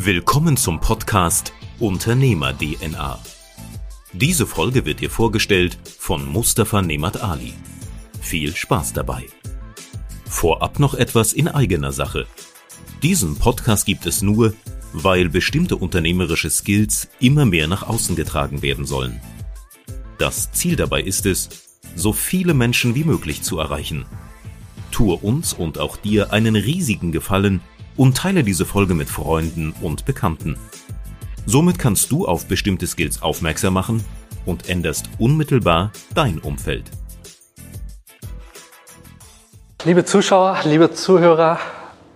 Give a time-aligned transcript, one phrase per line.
[0.00, 3.18] Willkommen zum Podcast Unternehmer DNA.
[4.12, 7.52] Diese Folge wird dir vorgestellt von Mustafa Nemat Ali.
[8.20, 9.26] Viel Spaß dabei.
[10.24, 12.28] Vorab noch etwas in eigener Sache.
[13.02, 14.54] Diesen Podcast gibt es nur,
[14.92, 19.20] weil bestimmte unternehmerische Skills immer mehr nach außen getragen werden sollen.
[20.16, 21.48] Das Ziel dabei ist es,
[21.96, 24.06] so viele Menschen wie möglich zu erreichen.
[24.92, 27.62] Tue uns und auch dir einen riesigen Gefallen
[27.98, 30.56] und teile diese Folge mit Freunden und Bekannten.
[31.44, 34.02] Somit kannst du auf bestimmte Skills aufmerksam machen
[34.46, 36.90] und änderst unmittelbar dein Umfeld.
[39.84, 41.58] Liebe Zuschauer, liebe Zuhörer,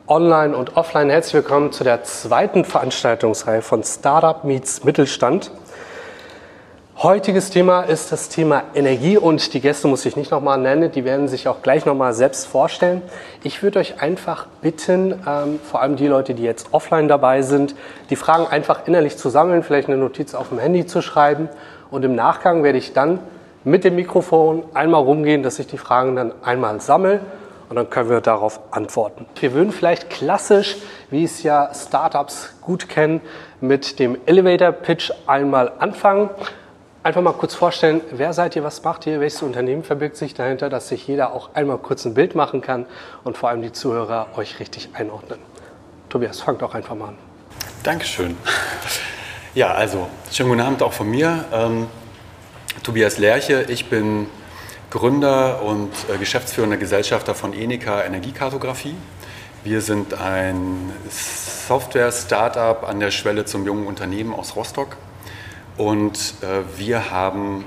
[0.07, 5.51] online und offline, herzlich willkommen zu der zweiten Veranstaltungsreihe von Startup Meets Mittelstand.
[6.99, 11.05] Heutiges Thema ist das Thema Energie und die Gäste muss ich nicht nochmal nennen, die
[11.05, 13.03] werden sich auch gleich nochmal selbst vorstellen.
[13.43, 17.75] Ich würde euch einfach bitten, ähm, vor allem die Leute, die jetzt offline dabei sind,
[18.11, 21.49] die Fragen einfach innerlich zu sammeln, vielleicht eine Notiz auf dem Handy zu schreiben
[21.91, 23.19] und im Nachgang werde ich dann
[23.65, 27.21] mit dem Mikrofon einmal rumgehen, dass ich die Fragen dann einmal sammle
[27.69, 29.27] und dann können wir darauf antworten.
[29.41, 30.77] Wir würden vielleicht klassisch,
[31.11, 33.23] wie es ja Startups gut kennen,
[33.61, 36.31] mit dem Elevator Pitch einmal anfangen
[37.03, 40.69] einfach mal kurz vorstellen, wer seid ihr, was macht ihr, welches Unternehmen verbirgt sich dahinter,
[40.69, 42.87] dass sich jeder auch einmal kurz ein Bild machen kann
[43.25, 45.39] und vor allem die Zuhörer euch richtig einordnen.
[46.09, 47.19] Tobias, fang doch einfach mal an.
[47.83, 48.37] Dankeschön.
[49.55, 51.45] Ja, also, schönen guten Abend auch von mir.
[51.53, 51.87] Ähm,
[52.83, 54.27] Tobias Lerche, ich bin
[54.91, 58.95] Gründer und äh, geschäftsführender Gesellschafter von Enica Energiekartografie.
[59.65, 64.97] Wir sind ein Software-Startup an der Schwelle zum jungen Unternehmen aus Rostock
[65.77, 67.65] und äh, wir haben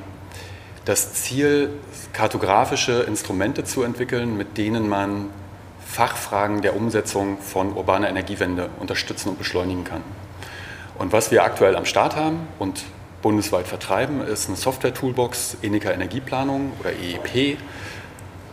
[0.86, 1.72] das Ziel,
[2.14, 5.30] kartografische Instrumente zu entwickeln, mit denen man
[5.86, 10.04] Fachfragen der Umsetzung von urbaner Energiewende unterstützen und beschleunigen kann.
[10.98, 12.84] Und was wir aktuell am Start haben und
[13.22, 17.58] bundesweit vertreiben, ist eine Software-Toolbox Enica Energieplanung oder EEP.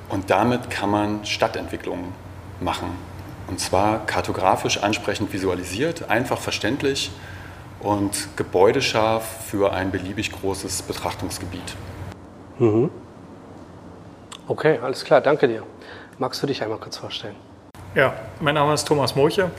[0.08, 2.06] Und damit kann man Stadtentwicklungen
[2.60, 2.90] machen.
[3.48, 7.10] Und zwar kartografisch ansprechend visualisiert, einfach verständlich
[7.82, 11.76] und gebäudescharf für ein beliebig großes Betrachtungsgebiet.
[12.58, 12.90] Mhm.
[14.46, 15.62] Okay, alles klar, danke dir.
[16.18, 17.36] Magst du dich einmal kurz vorstellen?
[17.94, 19.50] Ja, mein Name ist Thomas Moche.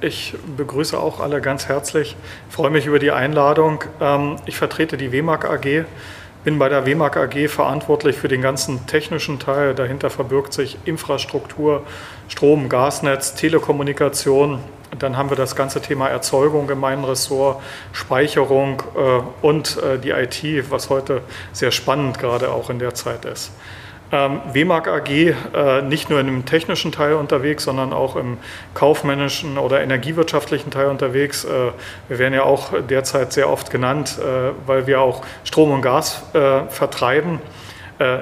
[0.00, 2.16] Ich begrüße auch alle ganz herzlich,
[2.48, 3.82] freue mich über die Einladung.
[4.00, 5.84] Ähm, ich vertrete die WMAG AG,
[6.44, 9.74] bin bei der WMAG AG verantwortlich für den ganzen technischen Teil.
[9.74, 11.82] Dahinter verbirgt sich Infrastruktur,
[12.28, 14.60] Strom, Gasnetz, Telekommunikation,
[14.98, 17.60] dann haben wir das ganze Thema Erzeugung in meinem Ressort,
[17.92, 21.22] Speicherung äh, und äh, die IT, was heute
[21.52, 23.52] sehr spannend gerade auch in der Zeit ist.
[24.10, 28.38] Ähm, WMAG AG äh, nicht nur dem technischen Teil unterwegs, sondern auch im
[28.72, 31.44] kaufmännischen oder energiewirtschaftlichen Teil unterwegs.
[31.44, 31.72] Äh,
[32.08, 36.22] wir werden ja auch derzeit sehr oft genannt, äh, weil wir auch Strom und Gas
[36.32, 37.40] äh, vertreiben.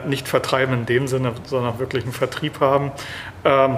[0.07, 2.93] nicht vertreiben in dem Sinne, sondern wirklich einen Vertrieb haben.
[3.45, 3.77] Ähm,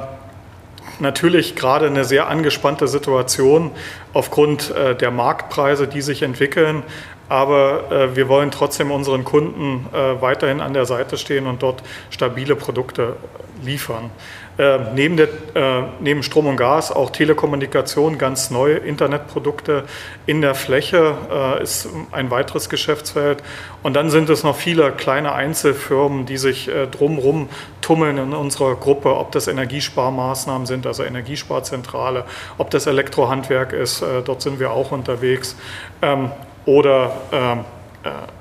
[1.00, 3.70] natürlich gerade eine sehr angespannte Situation
[4.12, 6.82] aufgrund äh, der Marktpreise, die sich entwickeln.
[7.28, 11.82] Aber äh, wir wollen trotzdem unseren Kunden äh, weiterhin an der Seite stehen und dort
[12.10, 13.16] stabile Produkte
[13.62, 14.10] liefern.
[14.58, 19.84] Äh, neben, der, äh, neben Strom und Gas auch Telekommunikation, ganz neue Internetprodukte
[20.26, 23.44] in der Fläche äh, ist ein weiteres Geschäftsfeld.
[23.84, 27.48] Und dann sind es noch viele kleine Einzelfirmen, die sich äh, drumherum
[27.82, 32.24] tummeln in unserer Gruppe, ob das Energiesparmaßnahmen sind, also Energiesparzentrale,
[32.58, 35.56] ob das Elektrohandwerk ist, äh, dort sind wir auch unterwegs.
[36.02, 36.32] Ähm,
[36.66, 37.77] oder ähm, äh,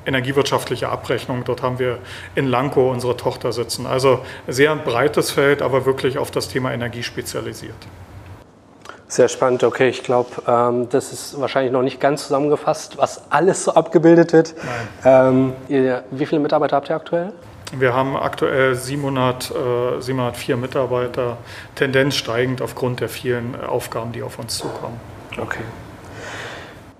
[0.06, 1.44] energiewirtschaftliche Abrechnung.
[1.46, 2.00] Dort haben wir
[2.36, 3.86] in Lanko unsere Tochter sitzen.
[3.86, 7.76] Also sehr breites Feld, aber wirklich auf das Thema Energie spezialisiert.
[9.10, 9.88] Sehr spannend, okay.
[9.88, 14.54] Ich glaube, ähm, das ist wahrscheinlich noch nicht ganz zusammengefasst, was alles so abgebildet wird.
[15.06, 17.32] Ähm, ihr, wie viele Mitarbeiter habt ihr aktuell?
[17.72, 21.38] Wir haben aktuell 700, äh, 704 Mitarbeiter,
[21.76, 25.00] Tendenz steigend aufgrund der vielen Aufgaben, die auf uns zukommen.
[25.38, 25.64] Okay.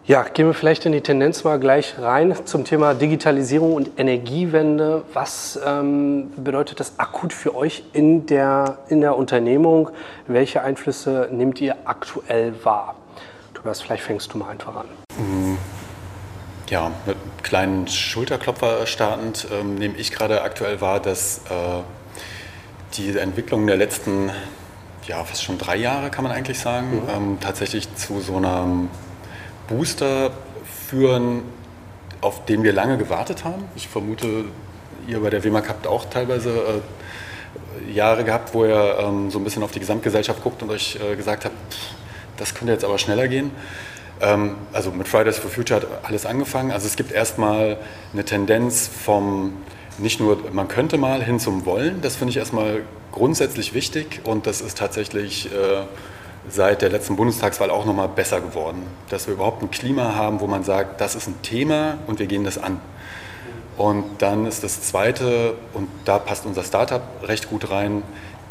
[0.08, 5.04] Ja, gehen wir vielleicht in die Tendenz mal gleich rein zum Thema Digitalisierung und Energiewende.
[5.12, 9.90] Was ähm, bedeutet das akut für euch in der, in der Unternehmung?
[10.26, 12.96] Welche Einflüsse nehmt ihr aktuell wahr?
[13.54, 14.86] Tobias, vielleicht fängst du mal einfach an.
[15.18, 15.58] Mm,
[16.70, 21.82] ja, mit einem kleinen Schulterklopfer startend ähm, nehme ich gerade aktuell wahr, dass äh,
[22.94, 24.32] die Entwicklung der letzten,
[25.06, 27.10] ja, fast schon drei Jahre, kann man eigentlich sagen, mhm.
[27.14, 28.88] ähm, tatsächlich zu so einer
[29.68, 30.32] Booster
[30.88, 31.44] führen,
[32.22, 33.66] auf den wir lange gewartet haben.
[33.76, 34.46] Ich vermute,
[35.08, 39.44] ihr bei der WMAG habt auch teilweise äh, Jahre gehabt, wo ihr ähm, so ein
[39.44, 41.56] bisschen auf die Gesamtgesellschaft guckt und euch äh, gesagt habt,
[42.38, 43.52] das könnte jetzt aber schneller gehen.
[44.22, 46.72] Ähm, also mit Fridays for Future hat alles angefangen.
[46.72, 47.78] Also es gibt erstmal
[48.14, 49.54] eine Tendenz vom
[50.00, 52.02] nicht nur man könnte mal hin zum Wollen.
[52.02, 55.84] Das finde ich erstmal grundsätzlich wichtig und das ist tatsächlich äh,
[56.50, 60.48] seit der letzten Bundestagswahl auch nochmal besser geworden, dass wir überhaupt ein Klima haben, wo
[60.48, 62.80] man sagt, das ist ein Thema und wir gehen das an.
[63.78, 68.02] Und dann ist das Zweite, und da passt unser Startup recht gut rein,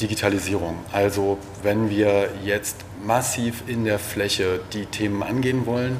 [0.00, 0.76] Digitalisierung.
[0.92, 5.96] Also wenn wir jetzt massiv in der Fläche die Themen angehen wollen,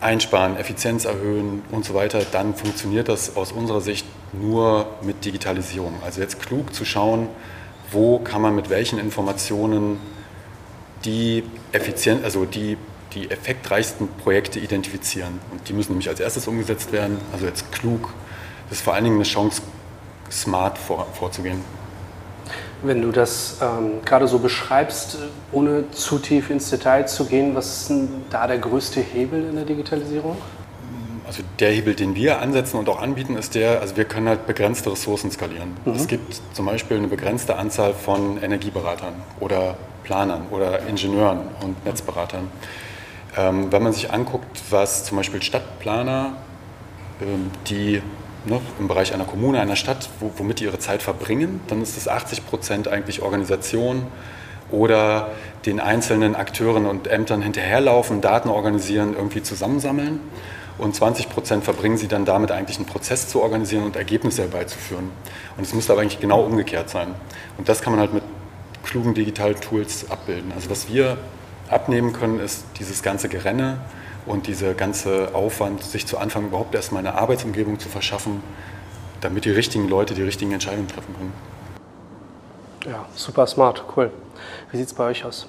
[0.00, 5.94] einsparen, Effizienz erhöhen und so weiter, dann funktioniert das aus unserer Sicht nur mit Digitalisierung.
[6.04, 7.28] Also jetzt klug zu schauen,
[7.90, 9.98] wo kann man mit welchen Informationen
[11.04, 12.76] die effizient, also die,
[13.12, 15.40] die effektreichsten Projekte identifizieren.
[15.50, 17.18] Und die müssen nämlich als erstes umgesetzt werden.
[17.32, 18.12] Also jetzt klug.
[18.68, 19.62] Das ist vor allen Dingen eine Chance,
[20.30, 21.60] smart vor, vorzugehen.
[22.82, 25.18] Wenn du das ähm, gerade so beschreibst,
[25.52, 29.56] ohne zu tief ins Detail zu gehen, was ist denn da der größte Hebel in
[29.56, 30.36] der Digitalisierung?
[31.26, 34.46] Also der Hebel, den wir ansetzen und auch anbieten, ist der, also wir können halt
[34.46, 35.76] begrenzte Ressourcen skalieren.
[35.84, 35.94] Mhm.
[35.94, 42.50] Es gibt zum Beispiel eine begrenzte Anzahl von Energieberatern oder Planern oder Ingenieuren und Netzberatern.
[43.36, 46.36] Ähm, wenn man sich anguckt, was zum Beispiel Stadtplaner,
[47.20, 48.02] ähm, die
[48.44, 51.96] ne, im Bereich einer Kommune, einer Stadt, wo, womit die ihre Zeit verbringen, dann ist
[51.96, 54.06] es 80 Prozent eigentlich Organisation
[54.70, 55.30] oder
[55.66, 60.20] den einzelnen Akteuren und Ämtern hinterherlaufen, Daten organisieren, irgendwie zusammensammeln.
[60.76, 65.10] Und 20 Prozent verbringen sie dann damit eigentlich einen Prozess zu organisieren und Ergebnisse herbeizuführen.
[65.56, 67.14] Und es müsste aber eigentlich genau umgekehrt sein.
[67.58, 68.24] Und das kann man halt mit
[68.84, 70.52] klugen digitalen Tools abbilden.
[70.52, 71.16] Also was wir
[71.70, 73.78] abnehmen können, ist dieses ganze Gerenne
[74.26, 78.42] und dieser ganze Aufwand, sich zu Anfang überhaupt erstmal eine Arbeitsumgebung zu verschaffen,
[79.20, 81.32] damit die richtigen Leute die richtigen Entscheidungen treffen können.
[82.86, 84.10] Ja, super smart, cool.
[84.70, 85.46] Wie sieht es bei euch aus?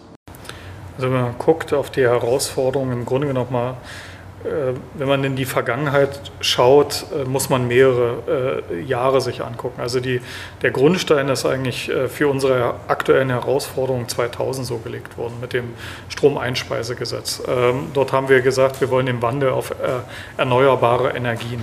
[0.96, 3.78] Also wenn man guckt auf die Herausforderungen, im Grunde genommen mal
[4.94, 9.82] wenn man in die Vergangenheit schaut, äh, muss man mehrere äh, Jahre sich angucken.
[9.82, 10.22] Also die,
[10.62, 15.74] der Grundstein ist eigentlich für unsere aktuellen Herausforderungen 2000 so gelegt worden mit dem
[16.10, 17.44] Stromeinspeisegesetz.
[17.48, 19.74] Ähm, dort haben wir gesagt, wir wollen den Wandel auf
[20.38, 21.62] erneuerbare Energien.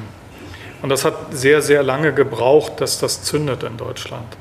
[0.82, 4.37] Und das hat sehr, sehr lange gebraucht, dass das zündet in Deutschland.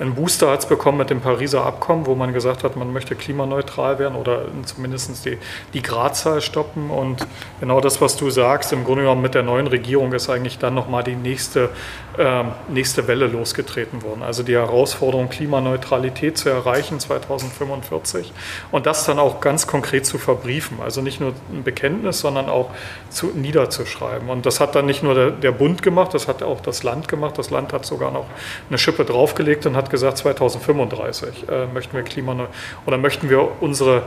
[0.00, 3.14] Ein Booster hat es bekommen mit dem Pariser Abkommen, wo man gesagt hat, man möchte
[3.14, 5.38] klimaneutral werden oder zumindest die,
[5.72, 6.90] die Gradzahl stoppen.
[6.90, 7.24] Und
[7.60, 10.74] genau das, was du sagst, im Grunde genommen mit der neuen Regierung ist eigentlich dann
[10.74, 11.70] nochmal die nächste,
[12.18, 14.24] äh, nächste Welle losgetreten worden.
[14.24, 18.32] Also die Herausforderung, Klimaneutralität zu erreichen 2045
[18.72, 20.78] und das dann auch ganz konkret zu verbriefen.
[20.82, 22.70] Also nicht nur ein Bekenntnis, sondern auch
[23.10, 24.28] zu, niederzuschreiben.
[24.28, 27.06] Und das hat dann nicht nur der, der Bund gemacht, das hat auch das Land
[27.06, 27.38] gemacht.
[27.38, 28.26] Das Land hat sogar noch
[28.68, 32.46] eine Schippe draufgelegt und hat hat gesagt, 2035 äh, möchten wir klimaneu
[32.86, 34.02] oder möchten wir unsere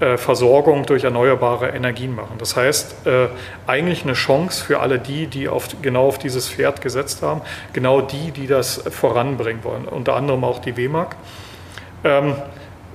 [0.00, 2.36] äh, Versorgung durch erneuerbare Energien machen.
[2.38, 3.28] Das heißt, äh,
[3.66, 7.40] eigentlich eine Chance für alle die, die auf, genau auf dieses Pferd gesetzt haben,
[7.72, 11.16] genau die, die das voranbringen wollen, unter anderem auch die WEMAG.
[12.04, 12.34] Ähm,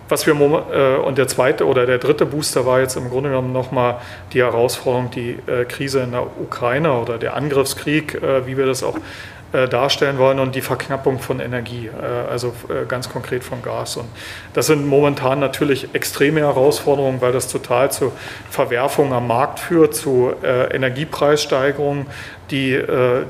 [0.09, 3.51] was wir, äh, und der zweite oder der dritte Booster war jetzt im Grunde genommen
[3.51, 3.97] nochmal
[4.33, 8.83] die Herausforderung, die äh, Krise in der Ukraine oder der Angriffskrieg, äh, wie wir das
[8.83, 8.97] auch
[9.51, 13.97] darstellen wollen und die Verknappung von Energie, äh, also äh, ganz konkret von Gas.
[13.97, 14.07] Und
[14.53, 18.11] das sind momentan natürlich extreme Herausforderungen, weil das total zu
[18.49, 22.07] Verwerfungen am Markt führt, zu Energiepreissteigerungen,
[22.51, 22.81] die,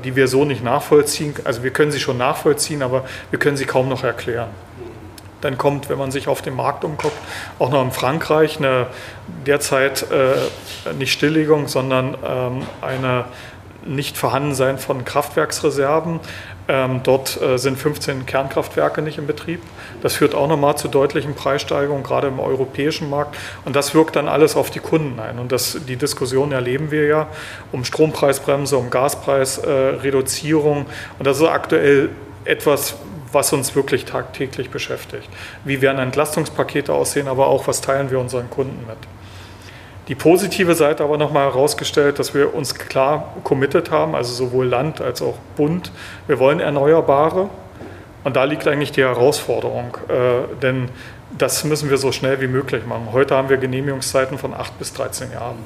[0.04, 1.34] die wir so nicht nachvollziehen.
[1.44, 4.48] Also wir können sie schon nachvollziehen, aber wir können sie kaum noch erklären.
[5.40, 7.16] Dann kommt, wenn man sich auf den Markt umguckt,
[7.58, 8.86] auch noch in Frankreich eine
[9.46, 13.26] derzeit äh, nicht Stilllegung, sondern ähm, eine
[13.86, 16.20] Nichtvorhandensein von Kraftwerksreserven.
[16.70, 19.62] Ähm, dort äh, sind 15 Kernkraftwerke nicht in Betrieb.
[20.02, 23.36] Das führt auch nochmal zu deutlichen Preissteigerungen, gerade im europäischen Markt.
[23.64, 25.38] Und das wirkt dann alles auf die Kunden ein.
[25.38, 27.28] Und das, die Diskussion erleben wir ja
[27.72, 30.82] um Strompreisbremse, um Gaspreisreduzierung.
[30.82, 32.10] Äh, und das ist aktuell
[32.44, 32.96] etwas,
[33.32, 35.28] was uns wirklich tagtäglich beschäftigt.
[35.64, 38.98] Wie werden Entlastungspakete aussehen, aber auch, was teilen wir unseren Kunden mit.
[40.08, 45.02] Die positive Seite aber nochmal herausgestellt, dass wir uns klar committed haben, also sowohl Land
[45.02, 45.92] als auch Bund.
[46.26, 47.50] Wir wollen Erneuerbare
[48.24, 50.88] und da liegt eigentlich die Herausforderung, äh, denn
[51.36, 53.08] das müssen wir so schnell wie möglich machen.
[53.12, 55.58] Heute haben wir Genehmigungszeiten von 8 bis 13 Jahren.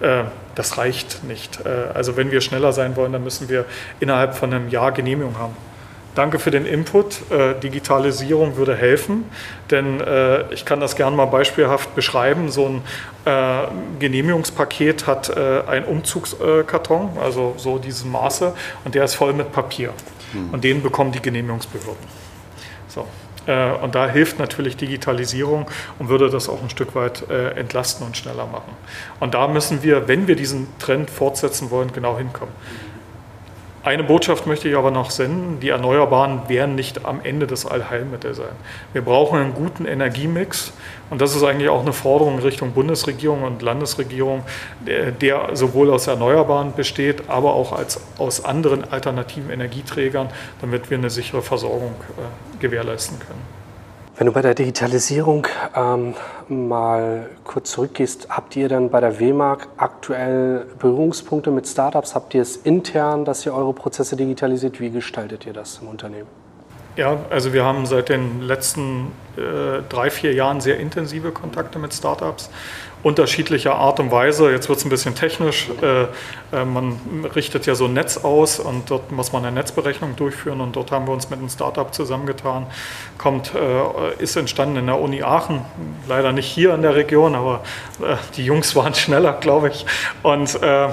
[0.00, 1.58] Äh, das reicht nicht.
[1.66, 3.64] Äh, also wenn wir schneller sein wollen, dann müssen wir
[3.98, 5.56] innerhalb von einem Jahr Genehmigung haben.
[6.20, 7.30] Danke für den Input.
[7.30, 9.24] Äh, Digitalisierung würde helfen,
[9.70, 12.50] denn äh, ich kann das gerne mal beispielhaft beschreiben.
[12.50, 12.82] So ein
[13.24, 13.66] äh,
[14.00, 18.52] Genehmigungspaket hat äh, einen Umzugskarton, also so diese Maße,
[18.84, 19.94] und der ist voll mit Papier.
[20.32, 20.50] Hm.
[20.52, 22.04] Und den bekommen die Genehmigungsbehörden.
[22.88, 23.06] So.
[23.46, 28.06] Äh, und da hilft natürlich Digitalisierung und würde das auch ein Stück weit äh, entlasten
[28.06, 28.72] und schneller machen.
[29.20, 32.52] Und da müssen wir, wenn wir diesen Trend fortsetzen wollen, genau hinkommen.
[33.82, 35.58] Eine Botschaft möchte ich aber noch senden.
[35.60, 38.52] Die Erneuerbaren werden nicht am Ende des Allheilmittels sein.
[38.92, 40.74] Wir brauchen einen guten Energiemix.
[41.08, 44.42] Und das ist eigentlich auch eine Forderung Richtung Bundesregierung und Landesregierung,
[44.86, 50.28] der, der sowohl aus Erneuerbaren besteht, aber auch als, aus anderen alternativen Energieträgern,
[50.60, 53.59] damit wir eine sichere Versorgung äh, gewährleisten können.
[54.20, 56.14] Wenn du bei der Digitalisierung ähm,
[56.46, 62.14] mal kurz zurückgehst, habt ihr dann bei der WMAG aktuell Berührungspunkte mit Startups?
[62.14, 64.78] Habt ihr es intern, dass ihr eure Prozesse digitalisiert?
[64.78, 66.39] Wie gestaltet ihr das im Unternehmen?
[67.00, 71.94] Ja, also wir haben seit den letzten äh, drei, vier Jahren sehr intensive Kontakte mit
[71.94, 72.50] Startups
[73.02, 74.50] unterschiedlicher Art und Weise.
[74.50, 75.70] Jetzt wird es ein bisschen technisch.
[75.80, 76.02] Äh,
[76.54, 76.98] äh, man
[77.34, 80.92] richtet ja so ein Netz aus und dort muss man eine Netzberechnung durchführen und dort
[80.92, 82.66] haben wir uns mit einem Startup zusammengetan.
[83.16, 85.64] Kommt, äh, ist entstanden in der Uni Aachen,
[86.06, 87.62] leider nicht hier in der Region, aber
[88.02, 89.86] äh, die Jungs waren schneller, glaube ich.
[90.22, 90.88] Und äh,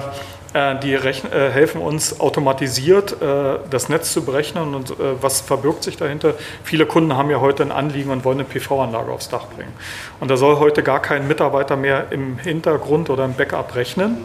[0.54, 5.96] die rechnen, äh, helfen uns automatisiert äh, das Netz zu berechnen und was verbirgt sich
[5.96, 6.34] dahinter.
[6.64, 9.72] Viele Kunden haben ja heute ein Anliegen und wollen eine PV-Anlage aufs Dach bringen.
[10.20, 14.16] Und da soll heute gar kein Mitarbeiter mehr im Hintergrund oder im Backup rechnen.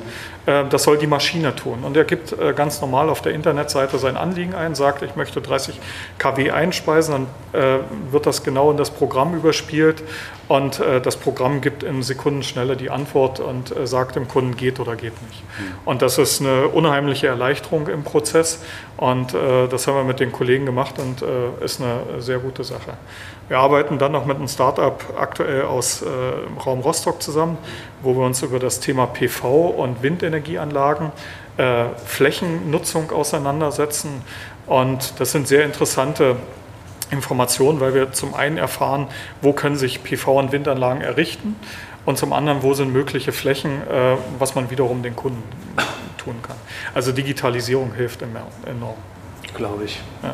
[0.46, 1.84] Das soll die Maschine tun.
[1.84, 5.80] Und er gibt ganz normal auf der Internetseite sein Anliegen ein, sagt, ich möchte 30
[6.18, 7.80] kW einspeisen, dann
[8.12, 10.04] wird das genau in das Programm überspielt
[10.48, 14.80] und äh, das Programm gibt in Sekundenschnelle die Antwort und äh, sagt dem Kunden, geht
[14.80, 15.42] oder geht nicht.
[15.42, 15.74] Mhm.
[15.86, 18.62] Und das ist eine unheimliche Erleichterung im Prozess.
[18.98, 22.64] Und äh, das haben wir mit den Kollegen gemacht und äh, ist eine sehr gute
[22.64, 22.98] Sache.
[23.50, 26.06] Wir arbeiten dann noch mit einem Startup aktuell aus äh,
[26.66, 27.58] Raum Rostock zusammen,
[28.02, 31.12] wo wir uns über das Thema PV und Windenergieanlagen,
[31.58, 34.22] äh, Flächennutzung auseinandersetzen.
[34.66, 36.38] Und das sind sehr interessante
[37.12, 39.08] Informationen, weil wir zum einen erfahren,
[39.42, 41.56] wo können sich PV- und Windanlagen errichten
[42.06, 45.44] und zum anderen, wo sind mögliche Flächen, äh, was man wiederum den Kunden
[46.18, 46.58] tun kann.
[46.94, 48.98] Also Digitalisierung hilft enorm.
[49.54, 50.02] Glaube ich.
[50.24, 50.34] Ja.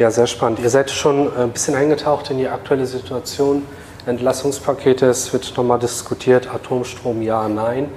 [0.00, 0.60] Ja, sehr spannend.
[0.60, 3.66] Ihr seid schon ein bisschen eingetaucht in die aktuelle Situation.
[4.06, 7.90] Entlassungspakete, es wird nochmal diskutiert, Atomstrom ja, nein.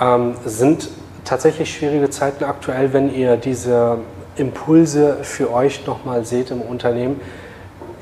[0.00, 0.88] Ähm, sind
[1.26, 3.98] tatsächlich schwierige Zeiten aktuell, wenn ihr diese
[4.36, 7.20] Impulse für euch nochmal seht im Unternehmen,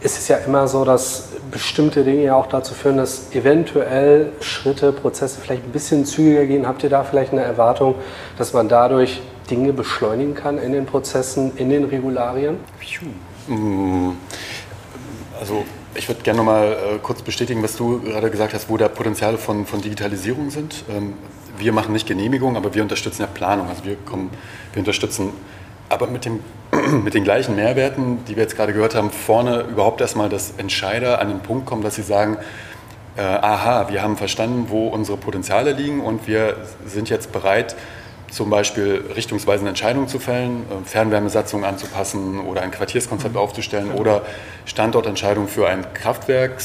[0.01, 4.93] ist es ja immer so, dass bestimmte Dinge ja auch dazu führen, dass eventuell Schritte,
[4.93, 6.69] Prozesse vielleicht ein bisschen zügiger gehen.
[6.69, 7.97] Habt ihr da vielleicht eine Erwartung,
[8.39, 12.55] dass man dadurch Dinge beschleunigen kann in den Prozessen, in den Regularien?
[12.55, 13.30] Mm,
[15.39, 18.77] also ich würde gerne noch mal äh, kurz bestätigen, was du gerade gesagt hast, wo
[18.77, 20.85] da Potenziale von, von Digitalisierung sind.
[20.89, 21.15] Ähm,
[21.59, 23.69] wir machen nicht Genehmigung, aber wir unterstützen ja Planung.
[23.69, 24.31] Also wir, kommen,
[24.73, 25.33] wir unterstützen
[25.89, 26.41] aber mit, dem,
[27.05, 31.21] mit den gleichen Mehrwerten, die wir jetzt gerade gehört haben, vorne überhaupt erstmal, dass Entscheider
[31.21, 32.39] an den Punkt kommen, dass sie sagen,
[33.17, 36.57] äh, aha, wir haben verstanden, wo unsere Potenziale liegen und wir
[36.87, 37.75] sind jetzt bereit,
[38.31, 43.41] zum Beispiel richtungsweisende Entscheidungen zu fällen, äh, Fernwärmesatzungen anzupassen oder ein Quartierskonzept mhm.
[43.41, 44.23] aufzustellen oder
[44.67, 46.57] Standortentscheidungen für ein Kraftwerk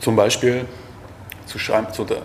[0.00, 0.66] zum Beispiel
[1.46, 2.16] zu, zu, äh,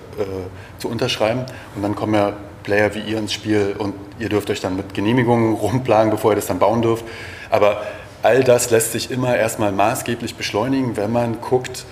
[0.77, 1.45] zu unterschreiben.
[1.75, 2.33] Und dann kommen ja
[2.63, 6.35] Player wie ihr ins Spiel und ihr dürft euch dann mit Genehmigungen rumplagen, bevor ihr
[6.35, 7.05] das dann bauen dürft.
[7.49, 7.81] Aber
[8.21, 11.85] all das lässt sich immer erstmal maßgeblich beschleunigen, wenn man guckt,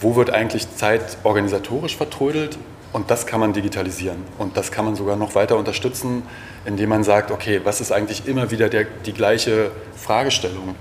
[0.00, 2.58] wo wird eigentlich Zeit organisatorisch vertrödelt
[2.94, 4.24] und das kann man digitalisieren.
[4.38, 6.22] Und das kann man sogar noch weiter unterstützen,
[6.64, 10.76] indem man sagt, okay, was ist eigentlich immer wieder der, die gleiche Fragestellung?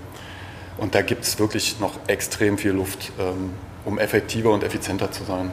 [0.77, 3.53] Und da gibt es wirklich noch extrem viel Luft, ähm,
[3.84, 5.50] um effektiver und effizienter zu sein.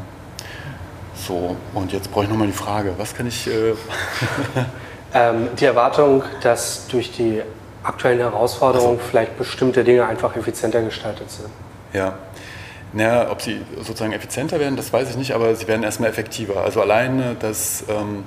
[1.14, 3.46] So, und jetzt brauche ich nochmal die Frage, was kann ich...
[3.46, 3.74] Äh
[5.14, 7.40] ähm, die Erwartung, dass durch die
[7.82, 11.48] aktuellen Herausforderungen also, vielleicht bestimmte Dinge einfach effizienter gestaltet sind.
[11.94, 12.18] Ja.
[12.92, 16.62] Naja, ob sie sozusagen effizienter werden, das weiß ich nicht, aber sie werden erstmal effektiver.
[16.62, 18.24] Also alleine, dass ähm,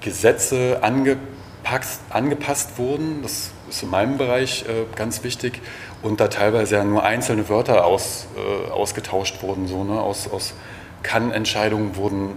[0.00, 5.60] Gesetze angepasst, angepasst wurden, das ist in meinem Bereich äh, ganz wichtig,
[6.02, 10.54] und da teilweise ja nur einzelne Wörter aus, äh, ausgetauscht wurden, so, ne, aus, aus
[11.02, 12.34] kann-Entscheidungen wurden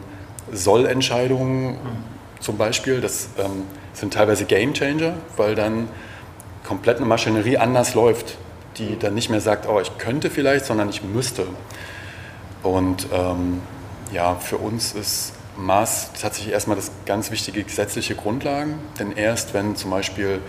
[0.51, 1.77] Soll-Entscheidungen
[2.39, 3.01] zum Beispiel.
[3.01, 5.89] Das ähm, sind teilweise Game Changer, weil dann
[6.63, 8.37] komplett eine Maschinerie anders läuft,
[8.77, 11.47] die dann nicht mehr sagt, oh, ich könnte vielleicht, sondern ich müsste.
[12.63, 13.61] Und ähm,
[14.11, 19.75] ja, für uns ist Maß tatsächlich erstmal das ganz wichtige gesetzliche Grundlagen, denn erst wenn
[19.75, 20.41] zum Beispiel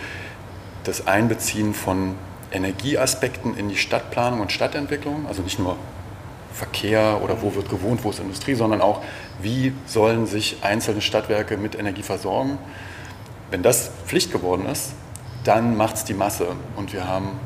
[0.85, 2.15] das Einbeziehen von
[2.53, 5.77] Energieaspekten in die Stadtplanung und Stadtentwicklung, also nicht nur
[6.53, 9.03] Verkehr oder wo wird gewohnt, wo ist Industrie, sondern auch,
[9.41, 12.59] wie sollen sich einzelne Stadtwerke mit Energie versorgen.
[13.51, 14.93] Wenn das Pflicht geworden ist,
[15.45, 16.49] dann macht es die Masse.
[16.77, 17.39] Und wir haben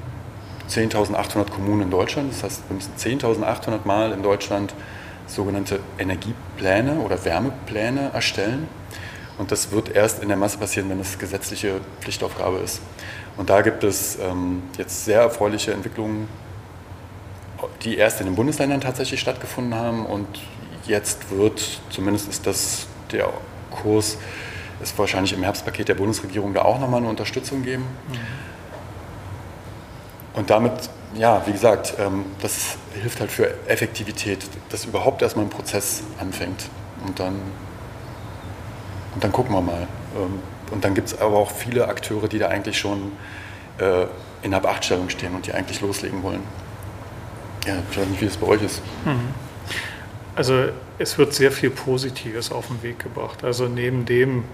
[0.69, 2.33] 10.800 Kommunen in Deutschland.
[2.33, 4.75] Das heißt, wir müssen 10.800 Mal in Deutschland
[5.27, 8.69] sogenannte Energiepläne oder Wärmepläne erstellen.
[9.39, 12.81] Und das wird erst in der Masse passieren, wenn es gesetzliche Pflichtaufgabe ist.
[13.37, 16.29] Und da gibt es ähm, jetzt sehr erfreuliche Entwicklungen,
[17.83, 20.07] die erst in den Bundesländern tatsächlich stattgefunden haben.
[20.07, 20.27] Und
[20.87, 23.29] jetzt wird, zumindest ist das der
[23.71, 24.19] Kurs,
[24.83, 27.85] es wahrscheinlich im Herbstpaket der Bundesregierung da auch nochmal eine Unterstützung geben.
[28.09, 28.54] Mhm.
[30.35, 30.73] Und damit,
[31.15, 36.69] ja, wie gesagt, ähm, das hilft halt für Effektivität, dass überhaupt erstmal ein Prozess anfängt.
[37.07, 37.41] Und dann,
[39.15, 39.87] und dann gucken wir mal.
[40.17, 43.13] Ähm, und dann gibt es aber auch viele Akteure, die da eigentlich schon
[43.79, 44.07] äh,
[44.43, 46.43] in Abachtstellung stehen und die eigentlich loslegen wollen.
[47.67, 48.83] Ja, ich weiß nicht, wie es bei euch ist.
[49.05, 49.35] Mhm.
[50.37, 50.65] Also
[50.99, 53.45] es wird sehr viel Positives auf den Weg gebracht.
[53.45, 54.45] Also neben dem,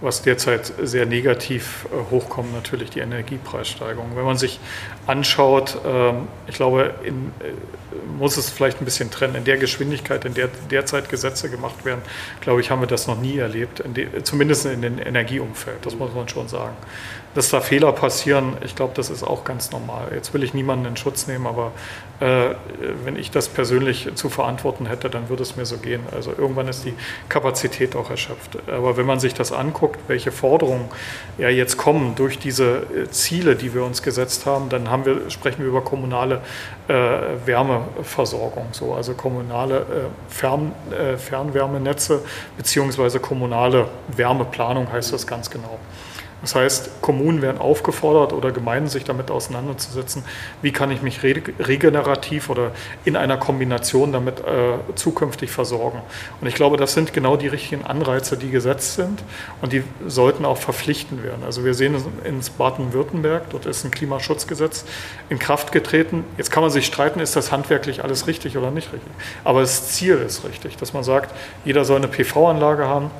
[0.00, 4.16] was derzeit sehr negativ äh, hochkommt, natürlich die Energiepreissteigerung.
[4.16, 4.60] Wenn man sich
[5.06, 7.52] anschaut, ähm, ich glaube, in, äh,
[8.18, 9.34] muss es vielleicht ein bisschen trennen.
[9.34, 12.02] In der Geschwindigkeit, in der derzeit Gesetze gemacht werden,
[12.40, 15.96] glaube ich, haben wir das noch nie erlebt, in de, zumindest in dem Energieumfeld, das
[15.96, 16.76] muss man schon sagen.
[17.34, 20.08] Dass da Fehler passieren, ich glaube, das ist auch ganz normal.
[20.12, 21.72] Jetzt will ich niemanden in Schutz nehmen, aber
[22.20, 22.54] äh,
[23.04, 26.02] wenn ich das persönlich zu verantworten hätte, dann würde es mir so gehen.
[26.12, 26.94] Also irgendwann ist die
[27.28, 28.58] Kapazität auch erschöpft.
[28.68, 30.88] Aber wenn man sich das anguckt, welche Forderungen
[31.38, 35.30] ja jetzt kommen durch diese äh, Ziele, die wir uns gesetzt haben, dann haben wir,
[35.30, 36.40] sprechen wir über kommunale
[36.88, 36.94] äh,
[37.46, 39.84] Wärmeversorgung, so, also kommunale äh,
[40.28, 42.22] Fern, äh, Fernwärmenetze
[42.56, 45.78] beziehungsweise kommunale Wärmeplanung heißt das ganz genau.
[46.42, 50.24] Das heißt, Kommunen werden aufgefordert oder Gemeinden sich damit auseinanderzusetzen,
[50.62, 52.72] wie kann ich mich regenerativ oder
[53.04, 56.00] in einer Kombination damit äh, zukünftig versorgen.
[56.40, 59.22] Und ich glaube, das sind genau die richtigen Anreize, die gesetzt sind
[59.60, 61.44] und die sollten auch verpflichtend werden.
[61.44, 64.84] Also wir sehen es in Baden-Württemberg, dort ist ein Klimaschutzgesetz
[65.28, 66.24] in Kraft getreten.
[66.38, 69.10] Jetzt kann man sich streiten, ist das handwerklich alles richtig oder nicht richtig.
[69.44, 73.10] Aber das Ziel ist richtig, dass man sagt, jeder soll eine PV-Anlage haben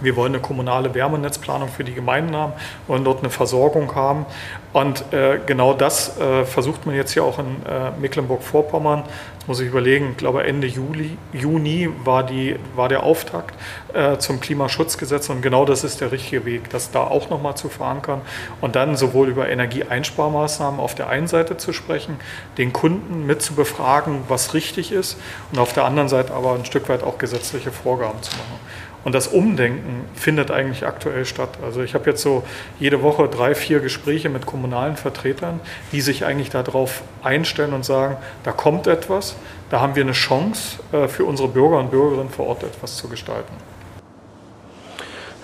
[0.00, 2.52] wir wollen eine kommunale Wärmenetzplanung für die Gemeinden haben,
[2.86, 4.26] wollen dort eine Versorgung haben.
[4.72, 9.04] Und äh, genau das äh, versucht man jetzt hier auch in äh, Mecklenburg-Vorpommern.
[9.38, 13.54] Jetzt muss ich überlegen, ich glaube Ende Juli, Juni war, die, war der Auftakt
[13.92, 15.28] äh, zum Klimaschutzgesetz.
[15.28, 18.20] Und genau das ist der richtige Weg, das da auch nochmal zu verankern
[18.60, 22.16] und dann sowohl über Energieeinsparmaßnahmen auf der einen Seite zu sprechen,
[22.58, 25.20] den Kunden mit zu befragen, was richtig ist
[25.52, 28.58] und auf der anderen Seite aber ein Stück weit auch gesetzliche Vorgaben zu machen.
[29.04, 31.58] Und das Umdenken findet eigentlich aktuell statt.
[31.62, 32.42] Also ich habe jetzt so
[32.80, 35.60] jede Woche drei, vier Gespräche mit kommunalen Vertretern,
[35.92, 39.36] die sich eigentlich darauf einstellen und sagen, da kommt etwas,
[39.70, 43.08] da haben wir eine Chance äh, für unsere Bürger und Bürgerinnen vor Ort etwas zu
[43.08, 43.52] gestalten.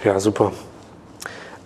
[0.05, 0.53] Ja, super.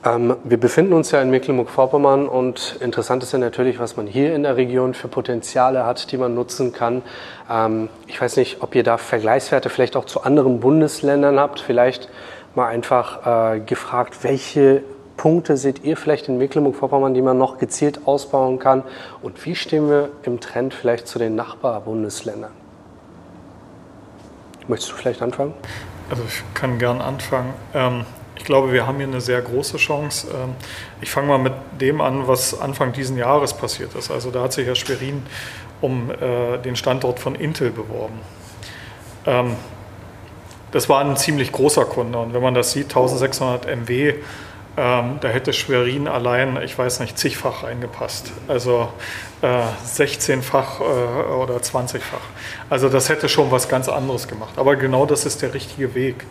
[0.05, 4.35] Ähm, wir befinden uns ja in Mecklenburg-Vorpommern und interessant ist ja natürlich, was man hier
[4.35, 7.03] in der Region für Potenziale hat, die man nutzen kann.
[7.51, 11.61] Ähm, ich weiß nicht, ob ihr da Vergleichswerte vielleicht auch zu anderen Bundesländern habt.
[11.61, 12.11] Vielleicht
[12.55, 14.83] mal einfach äh, gefragt, welche
[15.17, 18.83] Punkte seht ihr vielleicht in Mecklenburg-Vorpommern, die man noch gezielt ausbauen kann?
[19.23, 22.53] Und wie stehen wir im Trend vielleicht zu den Nachbarbundesländern?
[24.69, 25.55] Möchtest du vielleicht anfangen?
[26.11, 27.55] Also ich kann gern anfangen.
[27.73, 28.05] Ähm
[28.37, 30.29] ich glaube, wir haben hier eine sehr große Chance.
[30.33, 30.55] Ähm,
[31.01, 34.11] ich fange mal mit dem an, was Anfang dieses Jahres passiert ist.
[34.11, 35.23] Also da hat sich Herr Schwerin
[35.81, 38.19] um äh, den Standort von Intel beworben.
[39.27, 39.57] Ähm,
[40.73, 44.15] das war ein ziemlich großer Kunde und wenn man das sieht, 1600 MW,
[44.77, 48.33] ähm, da hätte Schwerin allein, ich weiß nicht, zigfach reingepasst.
[48.49, 48.89] Also
[49.43, 52.21] äh, 16-fach äh, oder 20-fach.
[52.71, 54.55] Also das hätte schon was ganz anderes gemacht.
[54.57, 56.25] Aber genau das ist der richtige Weg.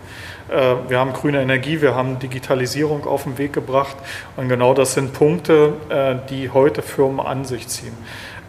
[0.50, 3.96] Äh, wir haben grüne Energie, wir haben Digitalisierung auf den Weg gebracht
[4.36, 7.96] und genau das sind Punkte, äh, die heute Firmen an sich ziehen.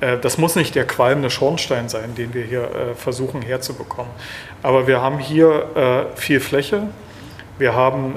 [0.01, 4.11] Äh, das muss nicht der qualmende Schornstein sein, den wir hier versuchen herzubekommen.
[4.63, 6.89] Aber wir haben hier viel Fläche,
[7.59, 8.17] wir haben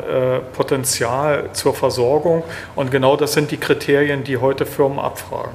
[0.54, 2.44] Potenzial zur Versorgung
[2.76, 5.54] und genau das sind die Kriterien, die heute Firmen abfragen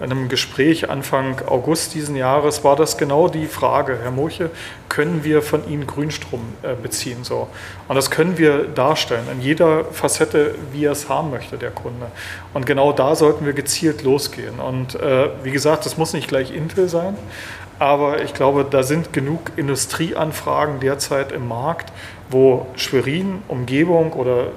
[0.00, 4.50] in einem Gespräch Anfang August diesen Jahres war das genau die Frage, Herr Moche,
[4.88, 7.22] können wir von Ihnen Grünstrom äh, beziehen?
[7.22, 7.48] So.
[7.88, 12.06] Und das können wir darstellen, in jeder Facette, wie er es haben möchte, der Kunde.
[12.54, 14.58] Und genau da sollten wir gezielt losgehen.
[14.58, 17.16] Und äh, wie gesagt, das muss nicht gleich Intel sein,
[17.78, 21.92] aber ich glaube, da sind genug Industrieanfragen derzeit im Markt,
[22.30, 24.48] wo Schwerin, Umgebung oder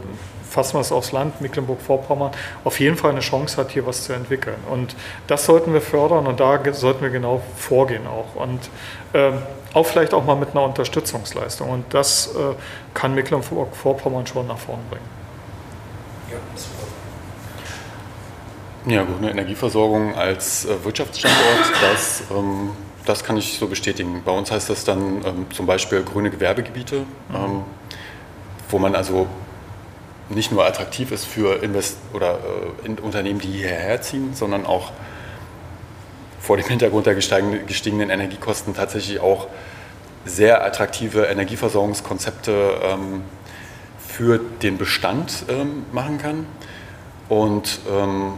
[0.49, 2.31] fassen wir es aufs Land, Mecklenburg-Vorpommern,
[2.63, 4.57] auf jeden Fall eine Chance hat, hier was zu entwickeln.
[4.71, 4.95] Und
[5.27, 8.41] das sollten wir fördern und da sollten wir genau vorgehen auch.
[8.41, 8.69] Und
[9.13, 9.33] äh,
[9.73, 11.69] auch vielleicht auch mal mit einer Unterstützungsleistung.
[11.69, 12.55] Und das äh,
[12.93, 15.05] kann Mecklenburg-Vorpommern schon nach vorn bringen.
[16.31, 16.37] Ja,
[18.87, 22.71] Ja gut, eine Energieversorgung als äh, Wirtschaftsstandort, das, ähm,
[23.07, 24.21] das kann ich so bestätigen.
[24.25, 27.35] Bei uns heißt das dann ähm, zum Beispiel grüne Gewerbegebiete, mhm.
[27.35, 27.63] ähm,
[28.69, 29.27] wo man also
[30.29, 32.39] nicht nur attraktiv ist für Invest oder
[32.85, 34.91] äh, Unternehmen, die hierher ziehen, sondern auch
[36.39, 39.47] vor dem Hintergrund der gestiegenen Energiekosten tatsächlich auch
[40.25, 43.23] sehr attraktive Energieversorgungskonzepte ähm,
[43.99, 46.45] für den Bestand ähm, machen kann.
[47.29, 48.33] Und ähm,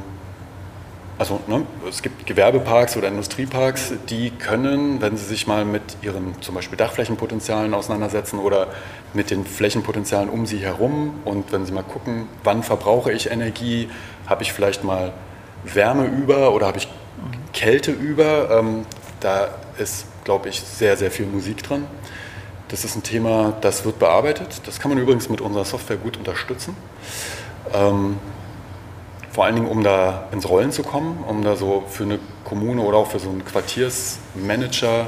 [1.19, 6.41] also ne, es gibt Gewerbeparks oder Industrieparks, die können, wenn sie sich mal mit ihren
[6.41, 8.67] zum Beispiel Dachflächenpotenzialen auseinandersetzen oder
[9.13, 13.89] mit den Flächenpotenzialen um sie herum und wenn sie mal gucken, wann verbrauche ich Energie,
[14.27, 15.11] habe ich vielleicht mal
[15.65, 16.87] Wärme über oder habe ich
[17.51, 18.85] Kälte über, ähm,
[19.19, 21.85] da ist, glaube ich, sehr, sehr viel Musik dran.
[22.69, 24.61] Das ist ein Thema, das wird bearbeitet.
[24.65, 26.77] Das kann man übrigens mit unserer Software gut unterstützen.
[27.73, 28.17] Ähm,
[29.31, 32.81] vor allen Dingen, um da ins Rollen zu kommen, um da so für eine Kommune
[32.81, 35.07] oder auch für so einen Quartiersmanager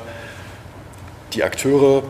[1.33, 2.03] die Akteure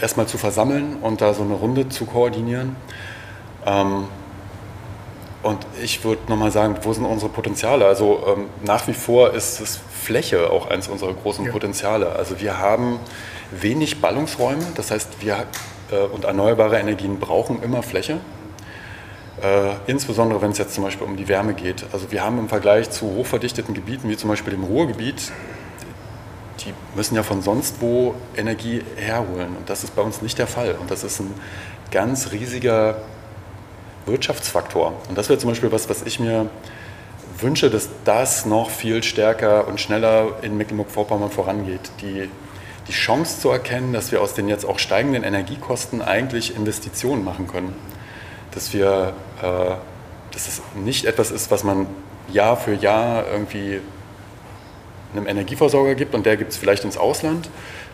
[0.00, 2.76] erstmal zu versammeln und da so eine Runde zu koordinieren.
[3.66, 4.04] Ähm,
[5.42, 7.86] und ich würde nochmal sagen, wo sind unsere Potenziale?
[7.86, 11.52] Also ähm, nach wie vor ist es Fläche auch eines unserer großen ja.
[11.52, 12.10] Potenziale.
[12.10, 12.98] Also wir haben
[13.50, 15.44] wenig Ballungsräume, das heißt, wir
[15.90, 18.20] äh, und erneuerbare Energien brauchen immer Fläche.
[19.42, 21.84] Äh, insbesondere wenn es jetzt zum Beispiel um die Wärme geht.
[21.92, 25.32] Also wir haben im Vergleich zu hochverdichteten Gebieten wie zum Beispiel dem Ruhrgebiet,
[26.60, 29.56] die müssen ja von sonst wo Energie herholen.
[29.56, 30.76] Und das ist bei uns nicht der Fall.
[30.80, 31.34] Und das ist ein
[31.90, 32.98] ganz riesiger
[34.06, 34.94] Wirtschaftsfaktor.
[35.08, 36.48] Und das wäre zum Beispiel was, was ich mir
[37.38, 41.90] wünsche, dass das noch viel stärker und schneller in Mecklenburg-Vorpommern vorangeht.
[42.00, 42.30] Die,
[42.86, 47.48] die Chance zu erkennen, dass wir aus den jetzt auch steigenden Energiekosten eigentlich Investitionen machen
[47.48, 47.74] können.
[48.54, 49.12] Dass wir,
[49.42, 49.74] äh,
[50.32, 51.86] dass es nicht etwas ist, was man
[52.32, 53.80] Jahr für Jahr irgendwie
[55.12, 57.48] einem Energieversorger gibt und der gibt es vielleicht ins Ausland,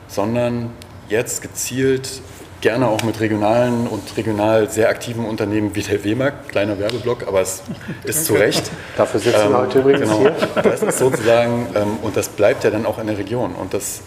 [0.08, 0.70] sondern
[1.08, 2.22] jetzt gezielt
[2.60, 7.40] gerne auch mit regionalen und regional sehr aktiven Unternehmen wie der WMAG, kleiner Werbeblock, aber
[7.40, 7.62] es
[8.04, 8.70] ist zu Recht.
[8.96, 10.34] Dafür sitzen ähm, wir heute übrigens genau, hier.
[10.62, 14.02] Das ist sozusagen, ähm, und das bleibt ja dann auch in der Region und das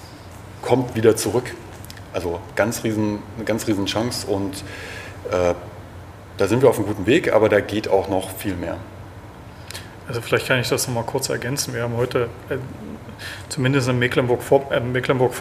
[0.61, 1.53] kommt wieder zurück.
[2.13, 4.63] Also ganz riesen, eine ganz riesen Chance und
[5.31, 5.55] äh,
[6.37, 8.77] da sind wir auf einem guten Weg, aber da geht auch noch viel mehr.
[10.07, 11.73] Also vielleicht kann ich das noch mal kurz ergänzen.
[11.73, 12.57] Wir haben heute äh,
[13.49, 15.33] zumindest in Mecklenburg-Vorpommern, äh, Mecklenburg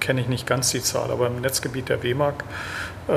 [0.00, 2.44] kenne ich nicht ganz die Zahl, aber im Netzgebiet der WMAG,
[3.08, 3.12] äh,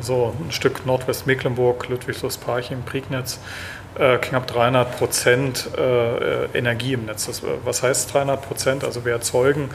[0.00, 3.40] so ein Stück Nordwest-Mecklenburg, Ludwigslust-Parchim, Prignitz,
[3.98, 7.42] äh, knapp 300 Prozent äh, Energie im Netz.
[7.64, 8.84] Was heißt 300 Prozent?
[8.84, 9.70] Also wir erzeugen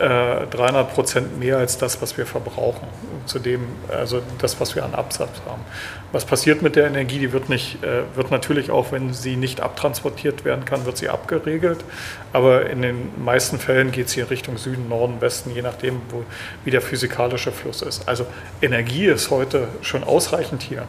[0.00, 2.86] 300 äh, Prozent mehr als das, was wir verbrauchen,
[3.26, 3.38] zu
[3.88, 5.62] also das, was wir an Absatz haben.
[6.12, 7.18] Was passiert mit der Energie?
[7.18, 11.10] Die wird, nicht, äh, wird natürlich auch, wenn sie nicht abtransportiert werden kann, wird sie
[11.10, 11.84] abgeregelt.
[12.32, 16.24] Aber in den meisten Fällen geht sie in Richtung Süden, Norden, Westen, je nachdem, wo,
[16.64, 18.08] wie der physikalische Fluss ist.
[18.08, 18.24] Also
[18.62, 20.84] Energie ist heute schon ausreichend hier.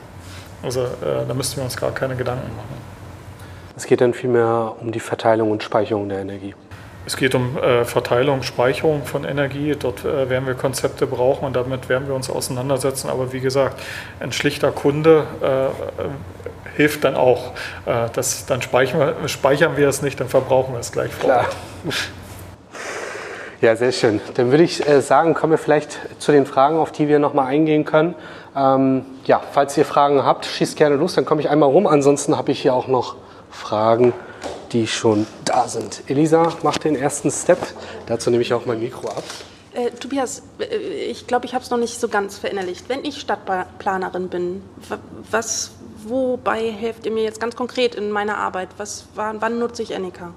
[0.63, 2.91] Also äh, da müssten wir uns gar keine Gedanken machen.
[3.76, 6.54] Es geht dann vielmehr um die Verteilung und Speicherung der Energie.
[7.06, 9.76] Es geht um äh, Verteilung, Speicherung von Energie.
[9.78, 13.10] Dort äh, werden wir Konzepte brauchen und damit werden wir uns auseinandersetzen.
[13.10, 13.82] Aber wie gesagt,
[14.20, 17.54] ein schlichter Kunde äh, hilft dann auch.
[17.86, 21.30] Äh, das, dann speichern wir, speichern wir es nicht, dann verbrauchen wir es gleich vor.
[21.30, 21.46] Klar.
[23.62, 24.22] Ja, sehr schön.
[24.36, 27.48] Dann würde ich äh, sagen, kommen wir vielleicht zu den Fragen, auf die wir nochmal
[27.48, 28.16] eingehen können.
[28.56, 31.86] Ähm, ja, falls ihr Fragen habt, schießt gerne los, dann komme ich einmal rum.
[31.86, 33.16] Ansonsten habe ich hier auch noch
[33.52, 34.14] Fragen
[34.72, 36.04] die schon da sind.
[36.08, 37.60] Elisa macht den ersten Step.
[38.06, 39.24] Dazu nehme ich auch mein Mikro ab.
[39.74, 42.90] Äh, Tobias, äh, ich glaube, ich habe es noch nicht so ganz verinnerlicht.
[42.90, 44.62] Wenn ich Stadtplanerin bin,
[45.30, 45.72] was,
[46.06, 48.70] wobei helft ihr mir jetzt ganz konkret in meiner Arbeit?
[48.78, 50.34] Was, wann nutze ich Annika?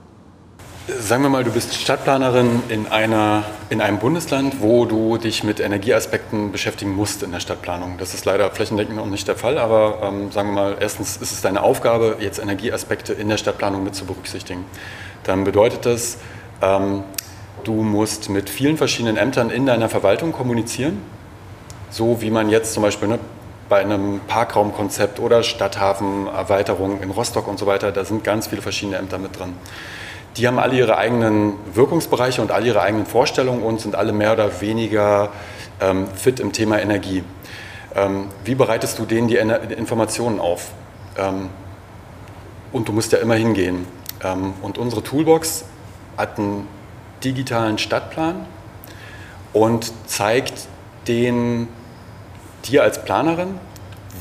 [0.86, 5.58] Sagen wir mal, du bist Stadtplanerin in, einer, in einem Bundesland, wo du dich mit
[5.58, 7.96] Energieaspekten beschäftigen musst in der Stadtplanung.
[7.96, 11.32] Das ist leider flächendeckend noch nicht der Fall, aber ähm, sagen wir mal, erstens ist
[11.32, 14.66] es deine Aufgabe, jetzt Energieaspekte in der Stadtplanung mit zu berücksichtigen.
[15.22, 16.18] Dann bedeutet das,
[16.60, 17.04] ähm,
[17.64, 21.00] du musst mit vielen verschiedenen Ämtern in deiner Verwaltung kommunizieren,
[21.88, 23.18] so wie man jetzt zum Beispiel ne,
[23.70, 28.98] bei einem Parkraumkonzept oder Stadthafenerweiterung in Rostock und so weiter, da sind ganz viele verschiedene
[28.98, 29.54] Ämter mit drin
[30.36, 34.32] die haben alle ihre eigenen Wirkungsbereiche und alle ihre eigenen Vorstellungen und sind alle mehr
[34.32, 35.30] oder weniger
[35.80, 37.22] ähm, fit im Thema Energie.
[37.94, 40.72] Ähm, wie bereitest du denen die Informationen auf?
[41.16, 41.50] Ähm,
[42.72, 43.86] und du musst ja immer hingehen.
[44.22, 45.64] Ähm, und unsere Toolbox
[46.16, 46.66] hat einen
[47.22, 48.46] digitalen Stadtplan
[49.52, 50.66] und zeigt
[51.06, 51.68] den
[52.64, 53.58] dir als Planerin,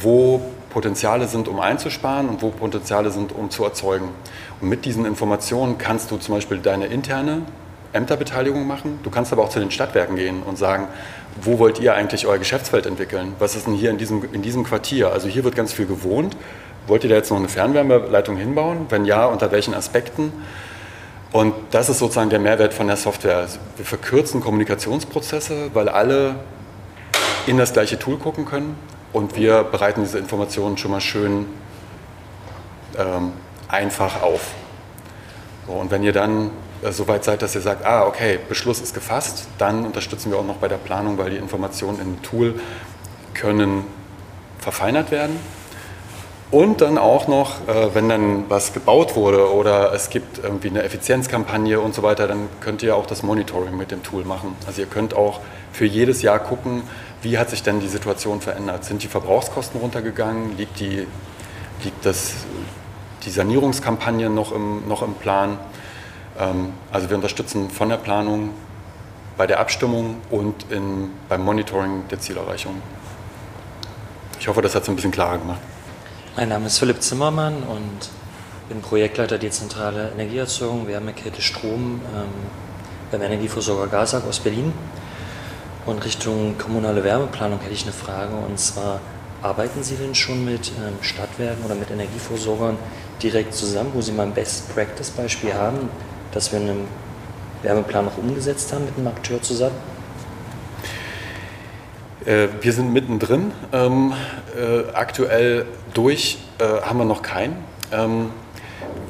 [0.02, 4.10] wo Potenziale sind, um einzusparen und wo Potenziale sind, um zu erzeugen.
[4.64, 7.42] Mit diesen Informationen kannst du zum Beispiel deine interne
[7.92, 9.00] Ämterbeteiligung machen.
[9.04, 10.88] Du kannst aber auch zu den Stadtwerken gehen und sagen,
[11.42, 13.34] wo wollt ihr eigentlich euer Geschäftsfeld entwickeln?
[13.40, 15.12] Was ist denn hier in diesem, in diesem Quartier?
[15.12, 16.38] Also hier wird ganz viel gewohnt.
[16.88, 18.86] Wollt ihr da jetzt noch eine Fernwärmeleitung hinbauen?
[18.88, 20.32] Wenn ja, unter welchen Aspekten?
[21.34, 23.38] Und das ist sozusagen der Mehrwert von der Software.
[23.38, 26.36] Also wir verkürzen Kommunikationsprozesse, weil alle
[27.48, 28.78] in das gleiche Tool gucken können
[29.12, 31.48] und wir bereiten diese Informationen schon mal schön
[32.98, 33.34] ähm,
[33.74, 34.52] einfach auf.
[35.68, 36.52] So, und wenn ihr dann
[36.84, 40.40] äh, so weit seid, dass ihr sagt, ah, okay, Beschluss ist gefasst, dann unterstützen wir
[40.40, 42.60] auch noch bei der Planung, weil die Informationen im Tool
[43.34, 43.86] können
[44.60, 45.40] verfeinert werden.
[46.52, 50.84] Und dann auch noch, äh, wenn dann was gebaut wurde oder es gibt irgendwie eine
[50.84, 54.56] Effizienzkampagne und so weiter, dann könnt ihr auch das Monitoring mit dem Tool machen.
[54.68, 55.40] Also ihr könnt auch
[55.72, 56.84] für jedes Jahr gucken,
[57.24, 58.86] wie hat sich denn die Situation verändert?
[58.86, 60.56] Sind die Verbrauchskosten runtergegangen?
[60.56, 61.08] Liegt, die,
[61.84, 62.34] liegt das,
[63.26, 65.58] die Sanierungskampagne noch im, noch im Plan?
[66.40, 68.52] Ähm, also wir unterstützen von der Planung
[69.38, 72.82] bei der Abstimmung und in, beim Monitoring der Zielerreichung.
[74.40, 75.60] Ich hoffe, das hat es ein bisschen klarer gemacht.
[76.36, 78.10] Mein Name ist Philipp Zimmermann und
[78.70, 82.28] bin Projektleiter dezentrale Energieerzeugung, Wärme, Kälte, Strom ähm,
[83.12, 84.74] beim Energieversorger Gasag aus Berlin.
[85.86, 89.00] Und Richtung kommunale Wärmeplanung hätte ich eine Frage und zwar,
[89.44, 92.78] arbeiten Sie denn schon mit ähm, Stadtwerken oder mit Energieversorgern
[93.22, 95.90] direkt zusammen, wo Sie mal ein Best-Practice-Beispiel haben,
[96.32, 96.88] dass wir einen
[97.62, 99.76] Wärmeplan noch umgesetzt haben mit einem Akteur zusammen?
[102.26, 103.52] Äh, wir sind mittendrin.
[103.74, 104.14] Ähm,
[104.58, 107.58] äh, aktuell durch äh, haben wir noch keinen.
[107.92, 108.32] Ähm,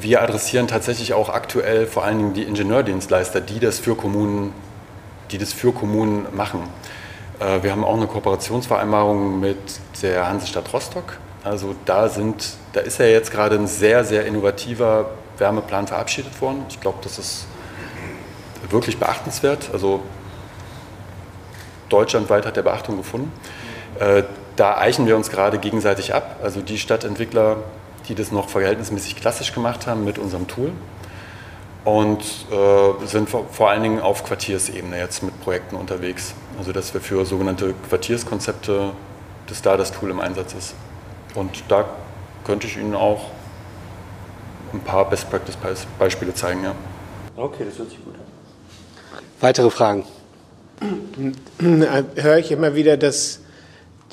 [0.02, 4.52] wir adressieren tatsächlich auch aktuell vor allen Dingen die Ingenieurdienstleister, die das für Kommunen
[5.34, 6.62] die das für Kommunen machen.
[7.40, 9.58] Äh, wir haben auch eine Kooperationsvereinbarung mit
[10.02, 11.18] der Hansestadt Rostock.
[11.44, 16.66] Also da, sind, da ist ja jetzt gerade ein sehr, sehr innovativer Wärmeplan verabschiedet worden.
[16.70, 17.48] Ich glaube, das ist
[18.70, 19.70] wirklich beachtenswert.
[19.74, 20.02] Also
[21.90, 23.32] deutschlandweit hat der Beachtung gefunden.
[24.00, 24.24] Äh,
[24.56, 26.38] da eichen wir uns gerade gegenseitig ab.
[26.44, 27.58] Also die Stadtentwickler,
[28.08, 30.72] die das noch verhältnismäßig klassisch gemacht haben mit unserem Tool,
[31.86, 36.34] und äh, sind vor, vor, allen Dingen auf Quartiersebene jetzt mit Projekten unterwegs.
[36.58, 38.92] Also dass wir für sogenannte Quartierskonzepte,
[39.48, 40.76] dass da das Tool im Einsatz ist.
[41.36, 41.86] Und da
[42.46, 43.32] könnte ich Ihnen auch
[44.74, 46.64] ein paar Best-Practice-Beispiele zeigen.
[46.64, 46.76] Ja.
[47.36, 48.22] Okay, das hört sich gut an.
[49.40, 50.06] Weitere Fragen?
[51.60, 53.40] Höre ich immer wieder, dass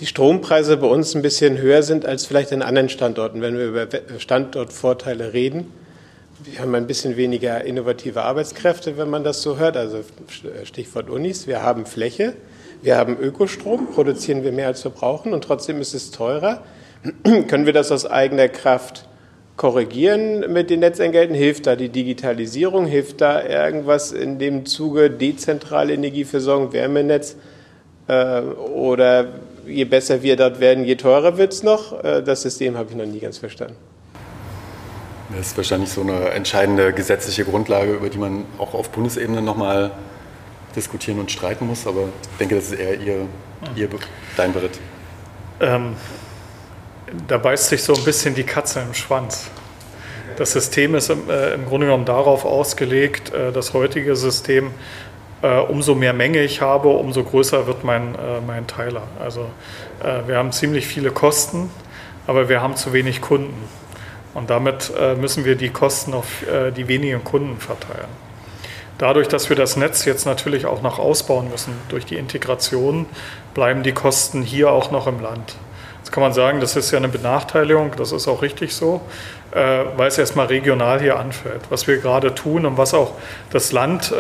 [0.01, 3.67] die Strompreise bei uns ein bisschen höher sind als vielleicht in anderen Standorten, wenn wir
[3.67, 3.87] über
[4.19, 5.73] Standortvorteile reden.
[6.43, 9.77] Wir haben ein bisschen weniger innovative Arbeitskräfte, wenn man das so hört.
[9.77, 9.99] Also
[10.65, 11.47] Stichwort Unis.
[11.47, 12.33] Wir haben Fläche,
[12.81, 16.63] wir haben Ökostrom, produzieren wir mehr als wir brauchen und trotzdem ist es teurer.
[17.25, 19.07] Können wir das aus eigener Kraft
[19.59, 21.35] korrigieren mit den Netzentgelten?
[21.35, 22.87] Hilft da die Digitalisierung?
[22.87, 27.37] Hilft da irgendwas in dem Zuge dezentrale Energieversorgung, Wärmenetz?
[28.09, 29.29] Äh, oder
[29.67, 32.03] je besser wir dort werden, je teurer wird es noch?
[32.03, 33.90] Äh, das System habe ich noch nie ganz verstanden.
[35.37, 39.93] Das ist wahrscheinlich so eine entscheidende gesetzliche Grundlage, über die man auch auf Bundesebene nochmal
[40.75, 41.87] diskutieren und streiten muss.
[41.87, 43.27] Aber ich denke, das ist eher Ihr,
[43.77, 43.89] ihr
[44.37, 44.79] dein Beritt.
[45.61, 45.95] Ähm,
[47.29, 49.51] da beißt sich so ein bisschen die Katze im Schwanz.
[50.37, 54.71] Das System ist im, äh, im Grunde genommen darauf ausgelegt, äh, das heutige System,
[55.43, 59.03] äh, umso mehr Menge ich habe, umso größer wird mein, äh, mein Teiler.
[59.19, 59.47] Also
[60.03, 61.71] äh, wir haben ziemlich viele Kosten,
[62.27, 63.55] aber wir haben zu wenig Kunden.
[64.35, 68.09] Und damit äh, müssen wir die Kosten auf äh, die wenigen Kunden verteilen.
[68.99, 73.07] Dadurch, dass wir das Netz jetzt natürlich auch noch ausbauen müssen durch die Integration,
[73.55, 75.57] bleiben die Kosten hier auch noch im Land.
[75.99, 79.01] Jetzt kann man sagen, das ist ja eine Benachteiligung, das ist auch richtig so,
[79.53, 81.63] äh, weil es erstmal regional hier anfällt.
[81.71, 83.15] Was wir gerade tun und was auch
[83.51, 84.13] das Land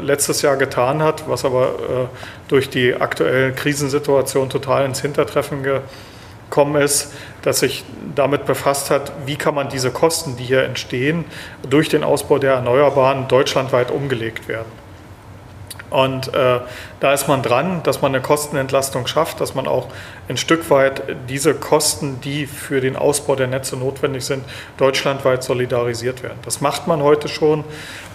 [0.00, 2.08] letztes Jahr getan hat, was aber
[2.48, 7.12] durch die aktuelle Krisensituation total ins Hintertreffen gekommen ist,
[7.48, 7.82] das sich
[8.14, 11.24] damit befasst hat, wie kann man diese Kosten, die hier entstehen,
[11.68, 14.70] durch den Ausbau der Erneuerbaren deutschlandweit umgelegt werden.
[15.88, 16.60] Und äh,
[17.00, 19.88] da ist man dran, dass man eine Kostenentlastung schafft, dass man auch
[20.28, 24.44] ein Stück weit diese Kosten, die für den Ausbau der Netze notwendig sind,
[24.76, 26.38] deutschlandweit solidarisiert werden.
[26.44, 27.64] Das macht man heute schon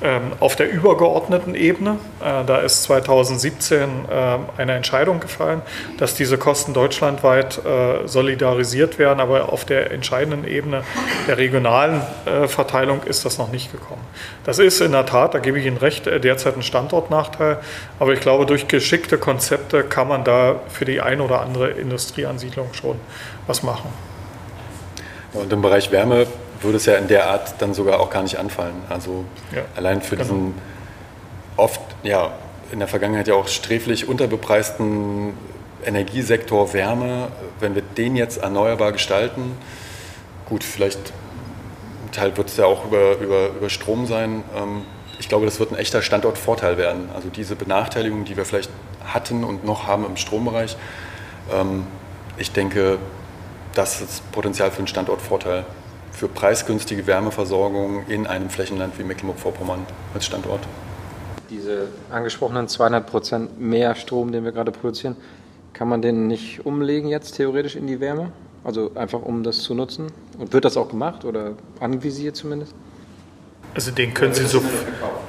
[0.03, 1.97] ähm, auf der übergeordneten Ebene.
[2.19, 5.61] Äh, da ist 2017 äh, eine Entscheidung gefallen,
[5.97, 10.83] dass diese Kosten deutschlandweit äh, solidarisiert werden, aber auf der entscheidenden Ebene
[11.27, 12.01] der regionalen
[12.47, 14.01] Verteilung ist das noch nicht gekommen.
[14.43, 17.59] Das ist in der Tat, da gebe ich Ihnen recht, derzeit ein Standortnachteil,
[17.99, 22.73] aber ich glaube, durch geschickte Konzepte kann man da für die ein oder andere Industrieansiedlung
[22.73, 22.99] schon
[23.45, 23.93] was machen.
[25.31, 26.25] Und im Bereich Wärme
[26.59, 28.73] würde es ja in der Art dann sogar auch gar nicht anfallen.
[28.89, 30.23] Also Ja, allein für genau.
[30.23, 30.53] diesen
[31.55, 32.31] oft, ja,
[32.71, 35.35] in der Vergangenheit ja auch sträflich unterbepreisten
[35.85, 37.27] Energiesektor Wärme,
[37.59, 39.55] wenn wir den jetzt erneuerbar gestalten,
[40.49, 41.13] gut, vielleicht
[42.07, 44.43] ein Teil wird es ja auch über, über, über Strom sein.
[44.57, 44.81] Ähm,
[45.19, 47.09] Ich glaube, das wird ein echter Standortvorteil werden.
[47.13, 48.71] Also diese Benachteiligung, die wir vielleicht
[49.05, 50.75] hatten und noch haben im Strombereich,
[51.51, 51.85] ähm,
[52.37, 52.97] ich denke,
[53.73, 55.65] das ist Potenzial für einen Standortvorteil,
[56.11, 60.61] für preisgünstige Wärmeversorgung in einem Flächenland wie Mecklenburg-Vorpommern als Standort.
[61.49, 65.15] Diese angesprochenen 200 Prozent mehr Strom, den wir gerade produzieren,
[65.73, 68.31] kann man den nicht umlegen jetzt theoretisch in die Wärme?
[68.63, 70.07] Also einfach um das zu nutzen?
[70.37, 72.73] Und wird das auch gemacht oder anvisiert zumindest?
[73.75, 74.61] Also den können Sie so,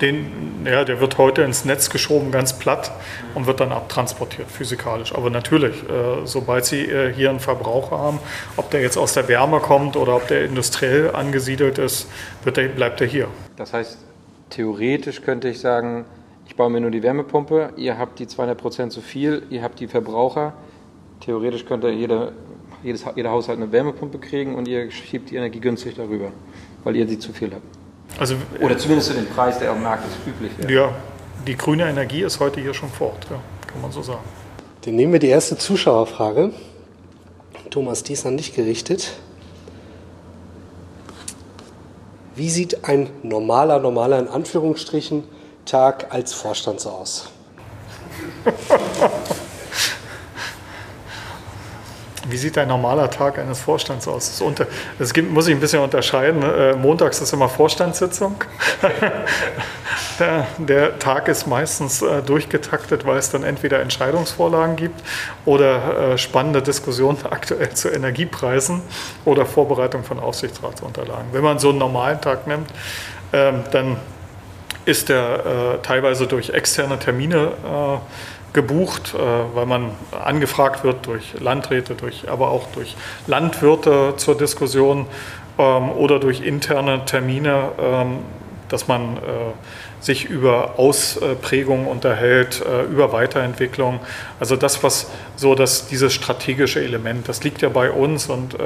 [0.00, 2.92] den, ja, der wird heute ins Netz geschoben, ganz platt
[3.34, 5.14] und wird dann abtransportiert physikalisch.
[5.14, 8.18] Aber natürlich, äh, sobald Sie äh, hier einen Verbraucher haben,
[8.56, 12.08] ob der jetzt aus der Wärme kommt oder ob der industriell angesiedelt ist,
[12.44, 13.28] der, bleibt er hier.
[13.56, 13.98] Das heißt,
[14.50, 16.04] theoretisch könnte ich sagen,
[16.46, 19.80] ich baue mir nur die Wärmepumpe, ihr habt die 200 Prozent zu viel, ihr habt
[19.80, 20.52] die Verbraucher.
[21.20, 22.32] Theoretisch könnte jeder,
[22.82, 26.32] jedes, jeder Haushalt eine Wärmepumpe kriegen und ihr schiebt die Energie günstig darüber,
[26.82, 27.83] weil ihr sie zu viel habt.
[28.18, 30.72] Also Oder zumindest zu dem Preis, der am Markt ist, üblich wäre.
[30.72, 30.92] ja,
[31.46, 34.22] die grüne Energie ist heute hier schon fort, ja, kann man so sagen.
[34.82, 36.52] Dann nehmen wir die erste Zuschauerfrage.
[37.70, 39.14] Thomas, die ist an dich gerichtet.
[42.36, 45.24] Wie sieht ein normaler, normaler in Anführungsstrichen
[45.64, 47.30] Tag als Vorstand so aus?
[52.26, 54.30] Wie sieht ein normaler Tag eines Vorstands aus?
[54.30, 54.66] Das, unter,
[54.98, 56.42] das gibt, muss ich ein bisschen unterscheiden.
[56.42, 58.36] Äh, montags ist immer Vorstandssitzung.
[60.58, 65.02] der, Tag ist meistens äh, durchgetaktet, weil es dann entweder Entscheidungsvorlagen gibt
[65.44, 68.80] oder äh, spannende Diskussionen aktuell zu Energiepreisen
[69.26, 71.26] oder Vorbereitung von Aufsichtsratsunterlagen.
[71.32, 72.70] Wenn man so einen normalen Tag nimmt,
[73.32, 73.96] ähm, dann
[74.86, 77.52] ist der teilweise durch externe Termine
[78.54, 79.18] gebucht, äh,
[79.54, 79.90] weil man
[80.24, 85.06] angefragt wird durch Landräte, durch, aber auch durch Landwirte zur Diskussion
[85.58, 88.18] ähm, oder durch interne Termine, ähm,
[88.68, 89.20] dass man äh,
[90.00, 94.00] sich über Ausprägungen unterhält, äh, über Weiterentwicklung.
[94.38, 98.56] Also das, was so das, dieses strategische Element, das liegt ja bei uns und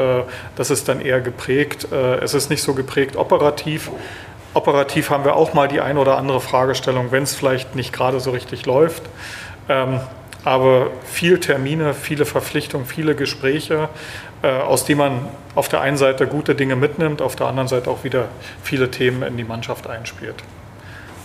[0.57, 1.87] das ist dann eher geprägt.
[1.93, 3.91] Es ist nicht so geprägt operativ.
[4.55, 8.19] Operativ haben wir auch mal die ein oder andere Fragestellung, wenn es vielleicht nicht gerade
[8.19, 9.03] so richtig läuft.
[9.69, 10.01] Ähm,
[10.45, 13.89] aber viel Termine, viele Verpflichtungen, viele Gespräche,
[14.43, 17.91] äh, aus denen man auf der einen Seite gute Dinge mitnimmt, auf der anderen Seite
[17.91, 18.29] auch wieder
[18.63, 20.37] viele Themen in die Mannschaft einspielt.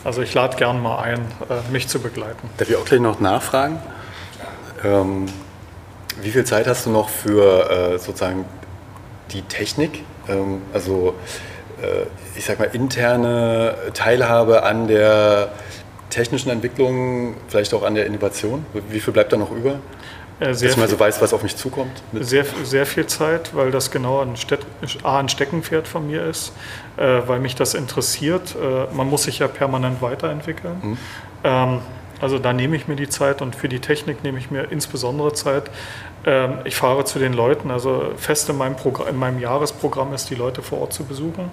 [0.03, 2.49] Also ich lade gern mal ein, äh, mich zu begleiten.
[2.57, 3.79] Darf ich auch gleich noch nachfragen?
[4.83, 5.27] Ähm,
[6.21, 8.45] wie viel Zeit hast du noch für äh, sozusagen
[9.31, 10.03] die Technik?
[10.27, 11.15] Ähm, also
[11.81, 15.53] äh, ich sag mal interne Teilhabe an der
[16.13, 18.65] technischen Entwicklung, vielleicht auch an der Innovation?
[18.89, 19.79] Wie viel bleibt da noch über?
[20.39, 22.01] Äh, sehr Dass ich mal viel- so weiß, was auf mich zukommt?
[22.13, 24.59] Sehr, sehr viel Zeit, weil das genau ein, Steck,
[25.03, 26.53] A, ein Steckenpferd von mir ist,
[26.97, 28.55] äh, weil mich das interessiert.
[28.55, 30.97] Äh, man muss sich ja permanent weiterentwickeln.
[31.43, 31.79] Ähm,
[32.21, 35.33] also da nehme ich mir die Zeit und für die Technik nehme ich mir insbesondere
[35.33, 35.63] Zeit.
[36.25, 38.75] Ähm, ich fahre zu den Leuten, also fest in meinem,
[39.09, 41.51] in meinem Jahresprogramm ist, die Leute vor Ort zu besuchen,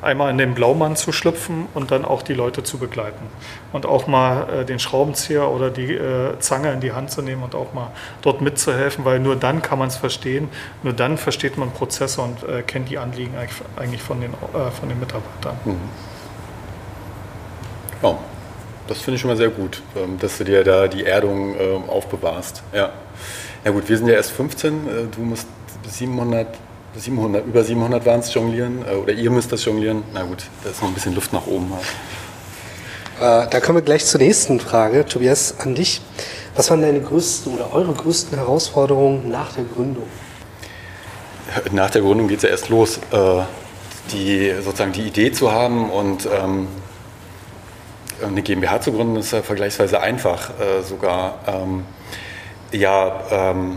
[0.00, 3.26] einmal in den Blaumann zu schlüpfen und dann auch die Leute zu begleiten.
[3.72, 7.42] Und auch mal äh, den Schraubenzieher oder die äh, Zange in die Hand zu nehmen
[7.42, 7.90] und auch mal
[8.22, 10.48] dort mitzuhelfen, weil nur dann kann man es verstehen,
[10.82, 13.34] nur dann versteht man Prozesse und äh, kennt die Anliegen
[13.76, 15.56] eigentlich, von, den, äh, von den Mitarbeitern.
[18.02, 18.18] Ja,
[18.86, 21.88] das finde ich schon mal sehr gut, ähm, dass du dir da die Erdung ähm,
[21.88, 22.62] aufbewahrst.
[22.72, 22.92] Ja.
[23.64, 25.46] Ja gut, wir sind ja erst 15, äh, du musst
[25.88, 26.46] 700,
[26.96, 30.02] 700 über 700 waren es jonglieren äh, oder ihr müsst das jonglieren.
[30.12, 31.72] Na gut, da ist noch ein bisschen Luft nach oben.
[33.20, 35.06] Äh, da kommen wir gleich zur nächsten Frage.
[35.06, 36.00] Tobias, an dich.
[36.56, 40.06] Was waren deine größten oder eure größten Herausforderungen nach der Gründung?
[41.70, 42.98] Nach der Gründung geht es ja erst los,
[44.10, 46.68] die, sozusagen die Idee zu haben und ähm,
[48.26, 50.50] eine GmbH zu gründen, ist ja vergleichsweise einfach
[50.88, 51.38] sogar.
[52.72, 53.76] Ja, ähm,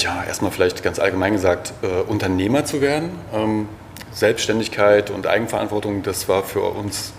[0.00, 3.10] ja, erstmal vielleicht ganz allgemein gesagt, äh, Unternehmer zu werden.
[3.34, 3.68] Ähm,
[4.12, 7.12] Selbstständigkeit und Eigenverantwortung, das war für uns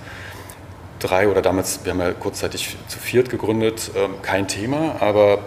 [0.98, 5.40] drei oder damals, wir haben ja kurzzeitig zu viert gegründet, ähm, kein Thema, aber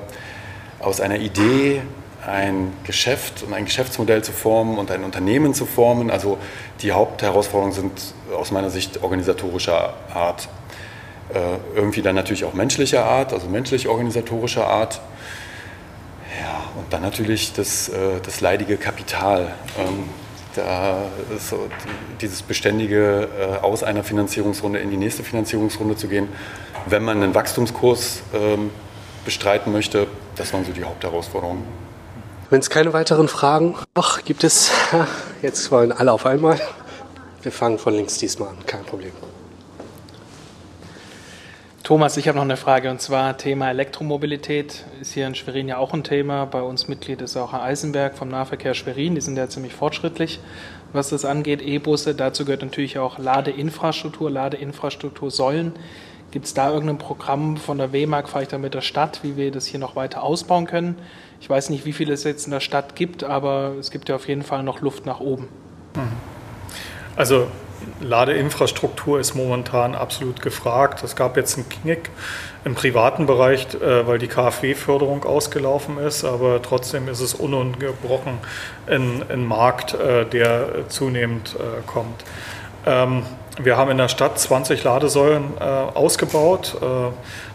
[0.78, 1.82] aus einer Idee
[2.24, 6.10] ein Geschäft und ein Geschäftsmodell zu formen und ein Unternehmen zu formen.
[6.10, 6.38] Also
[6.82, 10.48] die Hauptherausforderungen sind aus meiner Sicht organisatorischer Art.
[11.34, 15.00] Äh, irgendwie dann natürlich auch menschlicher Art, also menschlich-organisatorischer Art.
[16.40, 19.52] Ja, Und dann natürlich das, äh, das leidige Kapital.
[19.78, 20.08] Ähm,
[20.56, 21.04] da
[21.38, 26.28] so die, dieses beständige äh, aus einer Finanzierungsrunde in die nächste Finanzierungsrunde zu gehen,
[26.86, 28.70] wenn man einen Wachstumskurs ähm,
[29.24, 30.06] bestreiten möchte,
[30.36, 31.62] das waren so die Hauptherausforderungen.
[32.48, 34.70] Wenn es keine weiteren Fragen noch gibt es,
[35.42, 36.60] jetzt wollen alle auf einmal.
[37.42, 39.12] Wir fangen von links diesmal an, kein Problem.
[41.82, 45.78] Thomas, ich habe noch eine Frage und zwar Thema Elektromobilität ist hier in Schwerin ja
[45.78, 46.44] auch ein Thema.
[46.44, 49.14] Bei uns Mitglied ist auch Herr Eisenberg vom Nahverkehr Schwerin.
[49.14, 50.40] Die sind ja ziemlich fortschrittlich,
[50.92, 51.62] was das angeht.
[51.62, 55.72] E-Busse, dazu gehört natürlich auch Ladeinfrastruktur, Ladeinfrastruktursäulen.
[56.30, 59.50] Gibt es da irgendein Programm von der WMAG, vielleicht dann mit der Stadt, wie wir
[59.50, 60.96] das hier noch weiter ausbauen können?
[61.40, 64.16] Ich weiß nicht, wie viel es jetzt in der Stadt gibt, aber es gibt ja
[64.16, 65.48] auf jeden Fall noch Luft nach oben.
[67.16, 67.48] Also
[68.00, 71.02] Ladeinfrastruktur ist momentan absolut gefragt.
[71.02, 72.10] Es gab jetzt einen Knick
[72.64, 78.38] im privaten Bereich, äh, weil die KfW-Förderung ausgelaufen ist, aber trotzdem ist es ununterbrochen
[78.86, 82.24] ein, Markt, äh, der zunehmend äh, kommt.
[83.58, 86.76] Wir haben in der Stadt 20 Ladesäulen äh, ausgebaut.
[86.80, 86.84] Äh,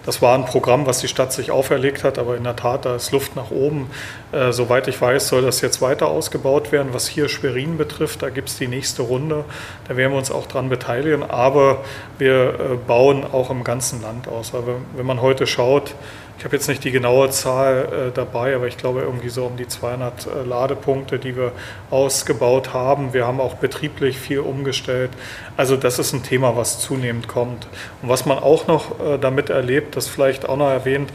[0.05, 2.95] das war ein Programm, was die Stadt sich auferlegt hat, aber in der Tat, da
[2.95, 3.89] ist Luft nach oben.
[4.31, 6.89] Äh, soweit ich weiß, soll das jetzt weiter ausgebaut werden.
[6.91, 9.45] Was hier Schwerin betrifft, da gibt es die nächste Runde.
[9.87, 11.23] Da werden wir uns auch dran beteiligen.
[11.23, 11.77] Aber
[12.17, 14.53] wir äh, bauen auch im ganzen Land aus.
[14.53, 15.95] Aber wenn man heute schaut,
[16.37, 19.55] ich habe jetzt nicht die genaue Zahl äh, dabei, aber ich glaube irgendwie so um
[19.55, 21.53] die 200 äh, Ladepunkte, die wir
[21.89, 23.13] ausgebaut haben.
[23.13, 25.11] Wir haben auch betrieblich viel umgestellt.
[25.55, 27.67] Also das ist ein Thema, was zunehmend kommt.
[28.01, 31.09] Und was man auch noch äh, damit erlebt, das vielleicht auch noch erwähnt,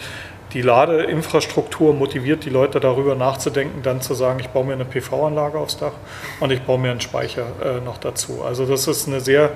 [0.53, 5.59] die Ladeinfrastruktur motiviert die Leute darüber nachzudenken, dann zu sagen, ich baue mir eine PV-Anlage
[5.59, 5.92] aufs Dach
[6.40, 8.42] und ich baue mir einen Speicher äh, noch dazu.
[8.42, 9.51] Also das ist eine sehr,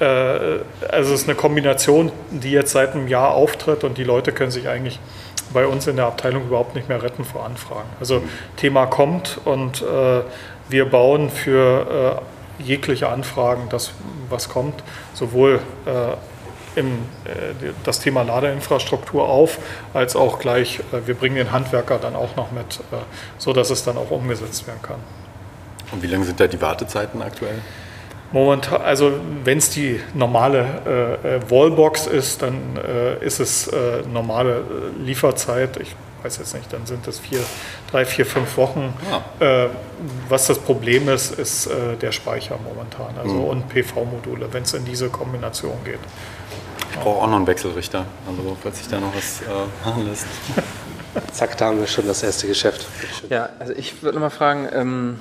[0.00, 4.32] äh, also es ist eine Kombination, die jetzt seit einem Jahr auftritt und die Leute
[4.32, 5.00] können sich eigentlich
[5.52, 7.88] bei uns in der Abteilung überhaupt nicht mehr retten vor Anfragen.
[8.00, 8.22] Also
[8.56, 10.20] Thema kommt und äh,
[10.68, 12.20] wir bauen für
[12.58, 13.92] äh, jegliche Anfragen das,
[14.28, 14.82] was kommt,
[15.12, 16.16] sowohl äh,
[16.76, 19.58] im, äh, das Thema Ladeinfrastruktur auf,
[19.92, 22.96] als auch gleich, äh, wir bringen den Handwerker dann auch noch mit, äh,
[23.38, 24.98] so dass es dann auch umgesetzt werden kann.
[25.92, 27.60] Und wie lange sind da die Wartezeiten aktuell?
[28.32, 29.12] Momentan, also
[29.44, 34.62] wenn es die normale äh, Wallbox ist, dann äh, ist es äh, normale
[34.98, 35.76] Lieferzeit.
[35.76, 35.94] Ich
[36.24, 37.40] weiß jetzt nicht, dann sind es vier,
[37.90, 38.94] drei, vier, fünf Wochen.
[39.40, 39.70] Ja.
[40.28, 41.68] was das Problem ist, ist
[42.00, 43.44] der Speicher momentan, also mhm.
[43.44, 46.00] und PV-Module, wenn es in diese Kombination geht.
[46.94, 49.44] Ich brauche auch noch einen Wechselrichter, also falls sich da noch was äh,
[49.84, 50.26] machen lässt.
[51.32, 52.86] Zack, da haben wir schon das erste Geschäft.
[53.28, 55.18] Ja, also ich würde mal fragen, ähm,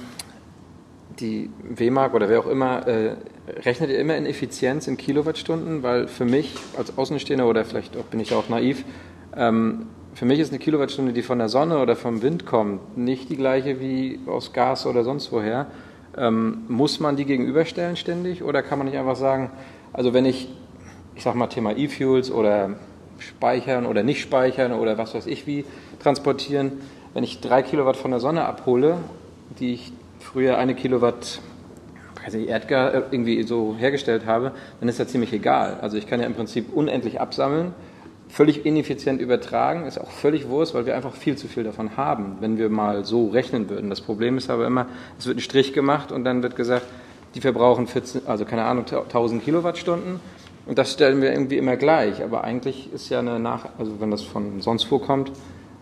[1.20, 3.16] die WMAG oder wer auch immer, äh,
[3.66, 5.82] rechnet ihr immer in Effizienz in Kilowattstunden?
[5.82, 8.86] Weil für mich als Außenstehender oder vielleicht auch, bin ich auch naiv,
[9.36, 13.30] ähm, für mich ist eine Kilowattstunde, die von der Sonne oder vom Wind kommt, nicht
[13.30, 15.68] die gleiche wie aus Gas oder sonst woher.
[16.16, 19.50] Ähm, muss man die gegenüberstellen ständig oder kann man nicht einfach sagen,
[19.92, 20.48] also wenn ich
[21.16, 22.72] ich sag mal Thema E-Fuels oder
[23.20, 25.66] speichern oder nicht speichern oder was weiß ich wie
[26.02, 26.74] transportieren.
[27.14, 28.98] Wenn ich drei Kilowatt von der Sonne abhole,
[29.60, 31.40] die ich früher eine Kilowatt
[32.26, 35.78] weiß Erdgas irgendwie so hergestellt habe, dann ist das ziemlich egal.
[35.82, 37.74] Also ich kann ja im Prinzip unendlich absammeln,
[38.34, 42.38] völlig ineffizient übertragen, ist auch völlig Wurst, weil wir einfach viel zu viel davon haben,
[42.40, 43.92] wenn wir mal so rechnen würden.
[43.92, 44.88] Das Problem ist aber immer,
[45.20, 46.88] es wird ein Strich gemacht und dann wird gesagt,
[47.36, 50.20] die verbrauchen 14, also keine Ahnung, 1000 Kilowattstunden
[50.66, 52.24] und das stellen wir irgendwie immer gleich.
[52.24, 55.32] Aber eigentlich ist ja eine Nach, also wenn das von sonst vorkommt,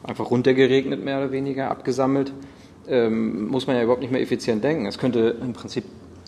[0.04, 2.34] einfach runtergeregnet, mehr oder weniger, abgesammelt,
[2.90, 4.88] ähm, muss man ja überhaupt nicht mehr effizient denken.
[4.88, 5.86] Es könnte im Prinzip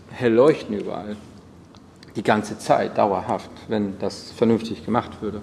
[0.09, 1.17] hell leuchten überall.
[2.15, 5.41] Die ganze Zeit, dauerhaft, wenn das vernünftig gemacht würde.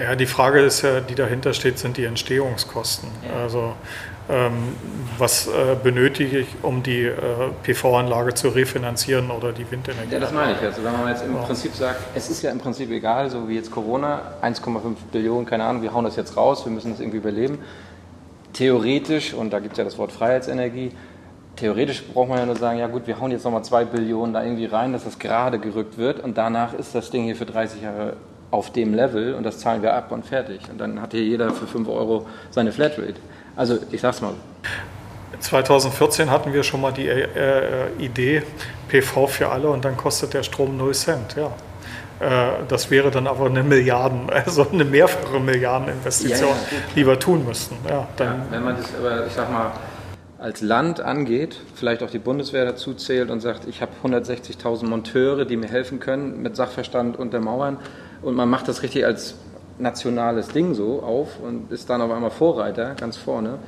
[0.00, 3.08] Ja, die Frage ist ja, die dahinter steht, sind die Entstehungskosten.
[3.40, 3.74] Also
[4.28, 4.74] ähm,
[5.18, 7.12] was äh, benötige ich, um die äh,
[7.62, 10.14] PV-Anlage zu refinanzieren oder die Windenergie?
[10.14, 10.60] Ja, das meine ich.
[10.62, 11.42] Also wenn man jetzt im ja.
[11.42, 15.64] Prinzip sagt, es ist ja im Prinzip egal, so wie jetzt Corona, 1,5 Billionen, keine
[15.64, 17.58] Ahnung, wir hauen das jetzt raus, wir müssen das irgendwie überleben.
[18.54, 20.92] Theoretisch, und da gibt es ja das Wort Freiheitsenergie,
[21.56, 24.42] theoretisch braucht man ja nur sagen, ja gut, wir hauen jetzt nochmal 2 Billionen da
[24.42, 27.82] irgendwie rein, dass das gerade gerückt wird und danach ist das Ding hier für 30
[27.82, 28.14] Jahre
[28.54, 30.60] auf dem Level und das zahlen wir ab und fertig.
[30.70, 33.16] Und dann hat hier jeder für 5 Euro seine Flatrate.
[33.56, 34.34] Also ich sag's mal.
[35.40, 38.42] 2014 hatten wir schon mal die äh, äh Idee
[38.88, 41.36] PV für alle und dann kostet der Strom 0 Cent.
[41.36, 41.50] Ja.
[42.20, 47.18] Äh, das wäre dann aber eine Milliarden, also eine mehrfache Milliardeninvestition, ja, ja, die wir
[47.18, 47.76] tun müssten.
[47.88, 49.72] Ja, dann wenn man das aber, ich sag mal,
[50.38, 55.44] als Land angeht, vielleicht auch die Bundeswehr dazu zählt und sagt, ich habe 160.000 Monteure,
[55.44, 57.78] die mir helfen können, mit Sachverstand untermauern
[58.24, 59.34] und man macht das richtig als
[59.78, 63.58] nationales Ding so auf und ist dann auf einmal Vorreiter ganz vorne,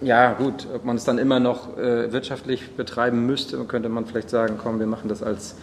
[0.00, 4.30] Ja, gut, ob man es dann immer noch äh, wirtschaftlich betreiben müsste, könnte man vielleicht
[4.30, 5.54] sagen, komm, wir machen das als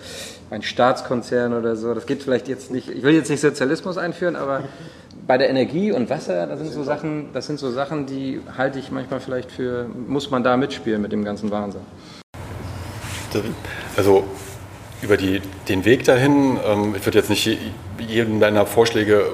[0.50, 1.94] ein Staatskonzern oder so.
[1.94, 4.64] Das geht vielleicht jetzt nicht, ich will jetzt nicht Sozialismus einführen, aber
[5.28, 8.80] bei der Energie und Wasser, das sind so Sachen, das sind so Sachen, die halte
[8.80, 11.82] ich manchmal vielleicht für, muss man da mitspielen mit dem ganzen Wahnsinn.
[13.98, 14.24] Also
[15.02, 17.58] über die, den Weg dahin, ähm, ich würde jetzt nicht
[18.00, 19.34] jeden deiner Vorschläge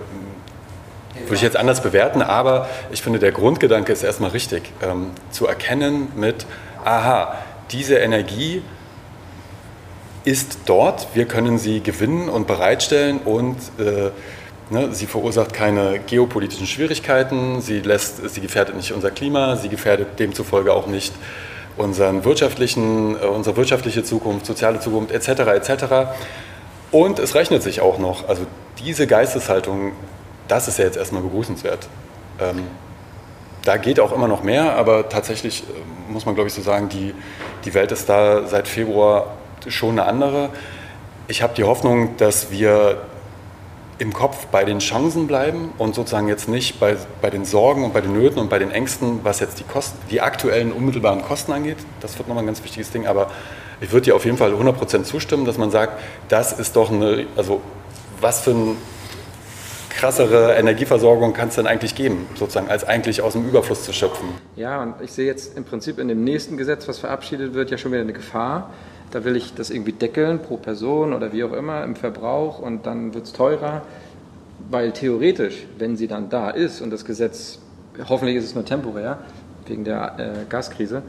[1.24, 4.64] würde ich jetzt anders bewerten, aber ich finde, der Grundgedanke ist erstmal richtig.
[4.82, 6.46] Ähm, zu erkennen mit,
[6.84, 7.36] aha,
[7.72, 8.62] diese Energie
[10.24, 14.12] ist dort, wir können sie gewinnen und bereitstellen und äh,
[14.70, 20.20] ne, sie verursacht keine geopolitischen Schwierigkeiten, sie, lässt, sie gefährdet nicht unser Klima, sie gefährdet
[20.20, 21.14] demzufolge auch nicht
[21.78, 25.28] unseren wirtschaftlichen, äh, unsere wirtschaftliche Zukunft, soziale Zukunft etc.
[25.52, 25.84] etc.
[26.92, 28.28] Und es rechnet sich auch noch.
[28.30, 28.46] Also
[28.80, 29.94] diese Geisteshaltung
[30.48, 31.88] das ist ja jetzt erstmal begrüßenswert.
[32.40, 32.64] Ähm,
[33.64, 36.90] da geht auch immer noch mehr, aber tatsächlich äh, muss man, glaube ich, so sagen,
[36.90, 37.14] die,
[37.64, 39.34] die Welt ist da seit Februar
[39.68, 40.50] schon eine andere.
[41.28, 43.02] Ich habe die Hoffnung, dass wir
[43.98, 47.94] im Kopf bei den Chancen bleiben und sozusagen jetzt nicht bei, bei den Sorgen und
[47.94, 51.54] bei den Nöten und bei den Ängsten, was jetzt die, Kosten, die aktuellen unmittelbaren Kosten
[51.54, 51.78] angeht.
[52.02, 53.32] Das wird nochmal ein ganz wichtiges Ding, aber
[53.82, 57.26] ich würde dir auf jeden Fall 100% zustimmen, dass man sagt, das ist doch eine,
[57.36, 57.62] also
[58.20, 58.78] was für ein
[59.90, 64.28] krassere Energieversorgung kann es denn eigentlich geben, sozusagen als eigentlich aus dem Überfluss zu schöpfen?
[64.58, 67.78] Ja, und ich sehe jetzt im Prinzip in dem nächsten Gesetz, was verabschiedet wird, ja
[67.78, 68.72] schon wieder eine Gefahr.
[69.12, 72.86] Da will ich das irgendwie deckeln pro Person oder wie auch immer im Verbrauch und
[72.86, 73.84] dann wird es teurer,
[74.70, 77.60] weil theoretisch, wenn sie dann da ist und das Gesetz,
[78.10, 79.20] hoffentlich ist es nur temporär
[79.68, 81.02] wegen der äh, Gaskrise,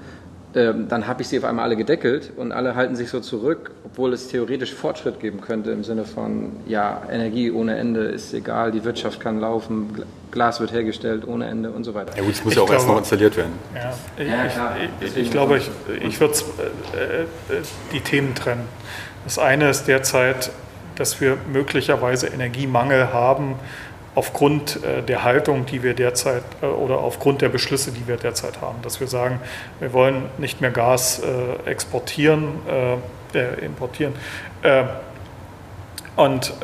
[0.57, 4.15] dann habe ich sie auf einmal alle gedeckelt und alle halten sich so zurück, obwohl
[4.15, 8.83] es theoretisch Fortschritt geben könnte im Sinne von, ja, Energie ohne Ende ist egal, die
[8.83, 12.17] Wirtschaft kann laufen, Glas wird hergestellt ohne Ende und so weiter.
[12.17, 13.53] Ja gut, es muss ich ja auch erst noch installiert werden.
[13.75, 15.71] Ja, ich, ja, ich, ich glaube, ich,
[16.03, 16.35] ich würde
[16.95, 17.27] äh, äh,
[17.93, 18.65] die Themen trennen.
[19.25, 20.51] Das eine ist derzeit,
[20.95, 23.57] dass wir möglicherweise Energiemangel haben,
[24.17, 28.61] aufgrund äh, der Haltung, die wir derzeit äh, oder aufgrund der Beschlüsse, die wir derzeit
[28.61, 29.41] haben, dass wir sagen,
[29.79, 34.15] wir wollen nicht mehr Gas äh, exportieren, äh, importieren.
[36.17, 36.55] Und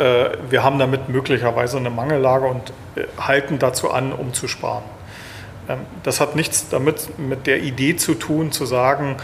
[0.49, 2.73] wir haben damit möglicherweise eine Mangellage und
[3.19, 4.83] halten dazu an, um zu sparen.
[5.69, 9.17] Ähm, das hat nichts damit mit der Idee zu tun, zu sagen,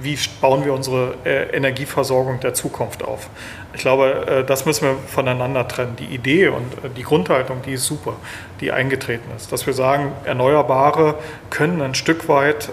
[0.00, 3.28] wie bauen wir unsere äh, Energieversorgung der Zukunft auf.
[3.74, 5.96] Ich glaube, äh, das müssen wir voneinander trennen.
[5.96, 8.14] Die Idee und äh, die Grundhaltung, die ist super,
[8.60, 9.52] die eingetreten ist.
[9.52, 11.16] Dass wir sagen, Erneuerbare
[11.50, 12.70] können ein Stück weit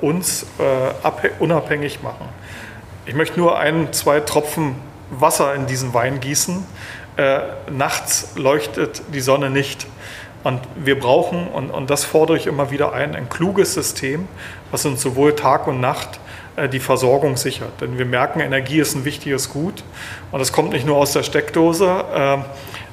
[0.00, 0.46] uns
[1.38, 2.28] unabhängig machen.
[3.06, 4.76] Ich möchte nur ein, zwei Tropfen
[5.10, 6.64] Wasser in diesen Wein gießen.
[7.70, 9.86] Nachts leuchtet die Sonne nicht.
[10.44, 14.28] Und wir brauchen, und, und das fordere ich immer wieder ein, ein kluges System,
[14.70, 16.20] was uns sowohl Tag und Nacht
[16.56, 17.80] äh, die Versorgung sichert.
[17.80, 19.82] Denn wir merken, Energie ist ein wichtiges Gut
[20.30, 22.04] und es kommt nicht nur aus der Steckdose.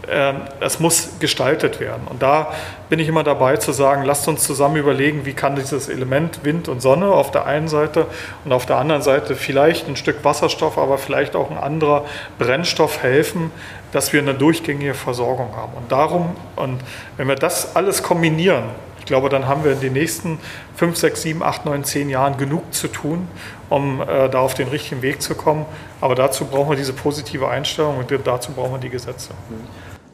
[0.10, 2.08] Ähm, es muss gestaltet werden.
[2.10, 2.54] Und da
[2.90, 6.68] bin ich immer dabei zu sagen, lasst uns zusammen überlegen, wie kann dieses Element Wind
[6.68, 8.08] und Sonne auf der einen Seite
[8.44, 12.06] und auf der anderen Seite vielleicht ein Stück Wasserstoff, aber vielleicht auch ein anderer
[12.40, 13.52] Brennstoff helfen,
[13.92, 15.74] dass wir eine durchgängige Versorgung haben.
[15.76, 16.80] Und darum, und
[17.18, 18.64] wenn wir das alles kombinieren,
[19.00, 20.40] ich glaube, dann haben wir in den nächsten
[20.76, 23.28] 5, 6, 7, 8, 9, 10 Jahren genug zu tun,
[23.70, 25.66] um äh, da auf den richtigen Weg zu kommen.
[26.02, 29.30] Aber dazu brauchen wir diese positive Einstellung und dazu brauchen wir die Gesetze.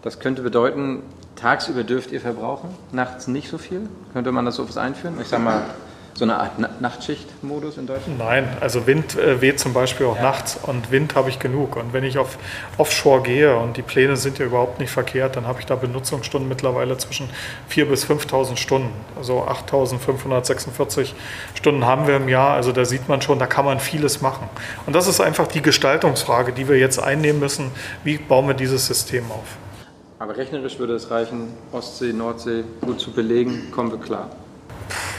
[0.01, 1.01] Das könnte bedeuten,
[1.35, 3.89] tagsüber dürft ihr verbrauchen, nachts nicht so viel?
[4.13, 5.19] Könnte man das so etwas einführen?
[5.21, 5.63] Ich sage mal,
[6.17, 8.17] so eine Art Nachtschichtmodus in Deutschland?
[8.17, 10.23] Nein, also Wind äh, weht zum Beispiel auch ja.
[10.23, 11.75] nachts und Wind habe ich genug.
[11.75, 12.39] Und wenn ich auf
[12.77, 16.49] Offshore gehe und die Pläne sind ja überhaupt nicht verkehrt, dann habe ich da Benutzungsstunden
[16.49, 17.29] mittlerweile zwischen
[17.69, 18.93] 4.000 bis 5.000 Stunden.
[19.15, 21.13] Also 8.546
[21.53, 22.55] Stunden haben wir im Jahr.
[22.55, 24.49] Also da sieht man schon, da kann man vieles machen.
[24.87, 27.69] Und das ist einfach die Gestaltungsfrage, die wir jetzt einnehmen müssen.
[28.03, 29.57] Wie bauen wir dieses System auf?
[30.17, 34.31] Aber rechnerisch würde es reichen, Ostsee, Nordsee gut zu belegen, kommen wir klar.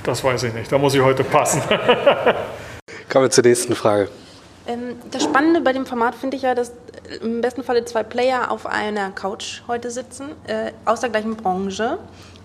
[0.03, 0.71] Das weiß ich nicht.
[0.71, 1.63] Da muss ich heute passen.
[3.09, 4.09] Kommen wir zur nächsten Frage.
[4.67, 8.03] Ähm, das Spannende bei dem Format finde ich ja, dass äh, im besten Falle zwei
[8.03, 11.99] Player auf einer Couch heute sitzen, äh, aus der gleichen Branche.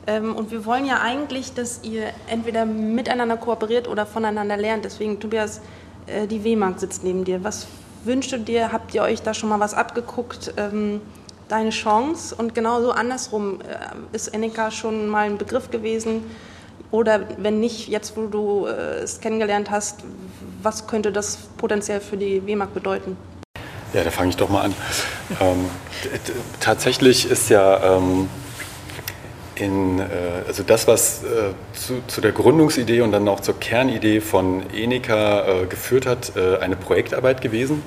[0.07, 4.85] Ähm, und wir wollen ja eigentlich, dass ihr entweder miteinander kooperiert oder voneinander lernt.
[4.85, 5.61] Deswegen, Tobias,
[6.07, 7.43] äh, die W-Mark sitzt neben dir.
[7.43, 7.67] Was
[8.05, 8.71] wünschst du dir?
[8.71, 10.53] Habt ihr euch da schon mal was abgeguckt?
[10.57, 11.01] Ähm,
[11.49, 12.35] deine Chance?
[12.35, 16.23] Und genauso andersrum, äh, ist Enika schon mal ein Begriff gewesen?
[16.93, 20.01] Oder wenn nicht, jetzt wo du äh, es kennengelernt hast,
[20.61, 23.17] was könnte das potenziell für die WMAG bedeuten?
[23.95, 24.75] Ja, da fange ich doch mal an.
[25.41, 25.65] Ähm,
[26.59, 28.29] tatsächlich ist ja ähm,
[29.55, 30.03] in, äh,
[30.47, 35.47] also das, was äh, zu, zu, der Gründungsidee und dann auch zur Kernidee von Enica
[35.47, 37.81] äh, geführt hat, äh, eine Projektarbeit gewesen.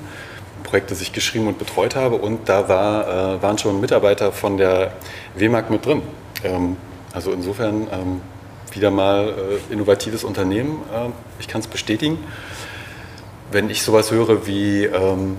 [0.59, 2.15] Ein Projekt, das ich geschrieben und betreut habe.
[2.15, 4.91] Und da war, äh, waren schon Mitarbeiter von der
[5.35, 6.01] WMAG mit drin.
[6.43, 6.75] Ähm,
[7.13, 8.21] also insofern ähm,
[8.77, 10.81] wieder mal äh, innovatives Unternehmen.
[11.39, 12.19] ich kann es bestätigen.
[13.51, 15.37] Wenn ich sowas höre wie ähm,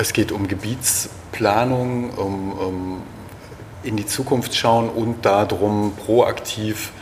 [0.00, 3.02] es geht um Gebietsplanung, um, um
[3.82, 6.92] in die Zukunft schauen und darum proaktiv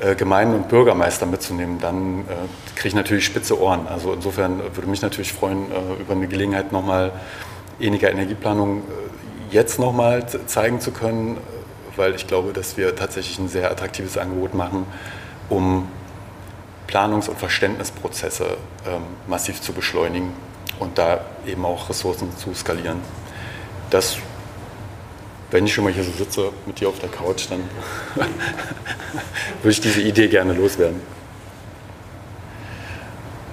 [0.00, 3.86] äh, Gemeinden und Bürgermeister mitzunehmen, dann äh, kriege ich natürlich spitze Ohren.
[3.86, 7.12] Also insofern würde mich natürlich freuen, äh, über eine Gelegenheit nochmal
[7.78, 11.38] weniger Energieplanung äh, jetzt nochmal zeigen zu können,
[11.96, 14.86] weil ich glaube, dass wir tatsächlich ein sehr attraktives Angebot machen,
[15.48, 15.88] um
[16.86, 20.32] Planungs- und Verständnisprozesse ähm, massiv zu beschleunigen
[20.78, 23.00] und da eben auch Ressourcen zu skalieren.
[23.90, 24.16] Das,
[25.50, 27.60] wenn ich schon mal hier so sitze mit dir auf der Couch, dann
[28.14, 31.00] würde ich diese Idee gerne loswerden.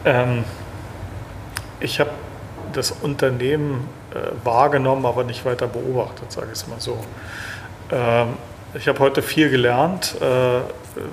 [0.06, 0.44] Ähm,
[1.80, 2.12] ich habe
[2.74, 6.98] das Unternehmen äh, wahrgenommen, aber nicht weiter beobachtet, sage ich es mal so.
[7.92, 8.30] Ähm,
[8.74, 10.16] ich habe heute viel gelernt.
[10.22, 10.62] Äh,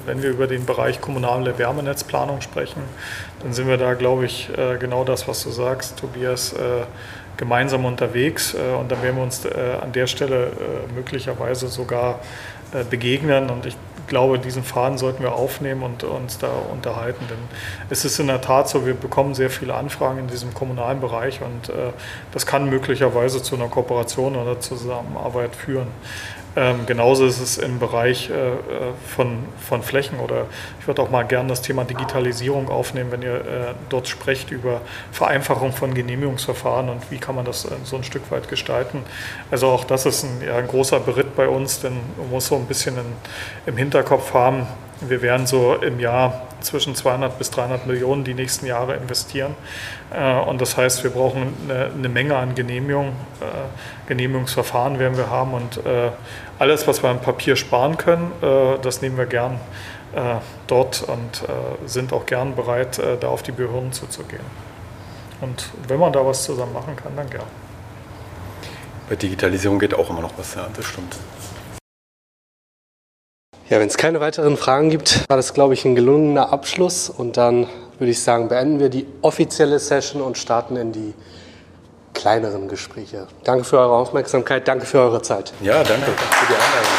[0.07, 2.83] wenn wir über den Bereich kommunale Wärmenetzplanung sprechen,
[3.43, 6.85] dann sind wir da, glaube ich, äh, genau das, was du sagst, Tobias, äh,
[7.37, 8.53] gemeinsam unterwegs.
[8.53, 10.51] Und dann werden wir uns an der Stelle
[10.93, 12.19] möglicherweise sogar
[12.91, 13.49] begegnen.
[13.49, 13.77] Und ich
[14.09, 17.25] glaube, diesen Faden sollten wir aufnehmen und uns da unterhalten.
[17.31, 17.39] Denn
[17.91, 21.41] es ist in der Tat so, wir bekommen sehr viele Anfragen in diesem kommunalen Bereich
[21.41, 21.73] und
[22.33, 25.87] das kann möglicherweise zu einer Kooperation oder Zusammenarbeit führen.
[26.57, 28.57] Ähm, genauso ist es im Bereich äh, äh,
[29.07, 30.47] von, von Flächen oder
[30.81, 34.81] ich würde auch mal gerne das Thema Digitalisierung aufnehmen, wenn ihr äh, dort sprecht über
[35.13, 39.05] Vereinfachung von Genehmigungsverfahren und wie kann man das äh, so ein Stück weit gestalten.
[39.51, 42.57] Also auch das ist ein, ja, ein großer Beritt bei uns, denn man muss so
[42.57, 43.05] ein bisschen in,
[43.67, 44.67] im Hinterkopf haben,
[45.01, 49.55] wir werden so im Jahr zwischen 200 bis 300 Millionen die nächsten Jahre investieren.
[50.11, 55.55] Äh, und das heißt, wir brauchen eine, Menge an Genehmigungen, äh, Genehmigungsverfahren werden wir haben.
[55.55, 56.11] Und äh,
[56.59, 58.33] alles, was wir am Papier sparen können,
[58.83, 59.61] das nehmen wir gern
[60.67, 61.45] dort und
[61.87, 64.43] sind auch gern bereit, da auf die Behörden zuzugehen.
[65.41, 67.45] Und wenn man da was zusammen machen kann, dann gern.
[69.09, 71.15] Bei Digitalisierung geht auch immer noch was, ja, das stimmt.
[73.71, 77.11] Ja, wenn es keine weiteren Fragen gibt, war das, glaube ich, ein gelungener Abschluss.
[77.11, 77.67] Und dann
[77.99, 81.13] würde ich sagen, beenden wir die offizielle Session und starten in die
[82.15, 83.27] kleineren Gespräche.
[83.45, 85.53] Danke für eure Aufmerksamkeit, danke für eure Zeit.
[85.61, 86.93] Ja, danke für die Einladung.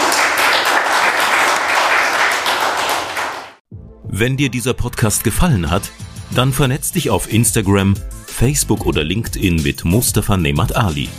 [4.03, 5.89] Wenn dir dieser Podcast gefallen hat,
[6.35, 7.95] dann vernetz dich auf Instagram,
[8.27, 11.09] Facebook oder LinkedIn mit Mustafa Nemat Ali.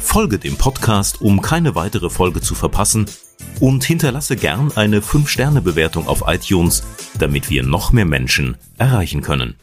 [0.00, 3.06] Folge dem Podcast, um keine weitere Folge zu verpassen
[3.60, 6.82] und hinterlasse gern eine 5-Sterne-Bewertung auf iTunes,
[7.18, 9.56] damit wir noch mehr Menschen erreichen können.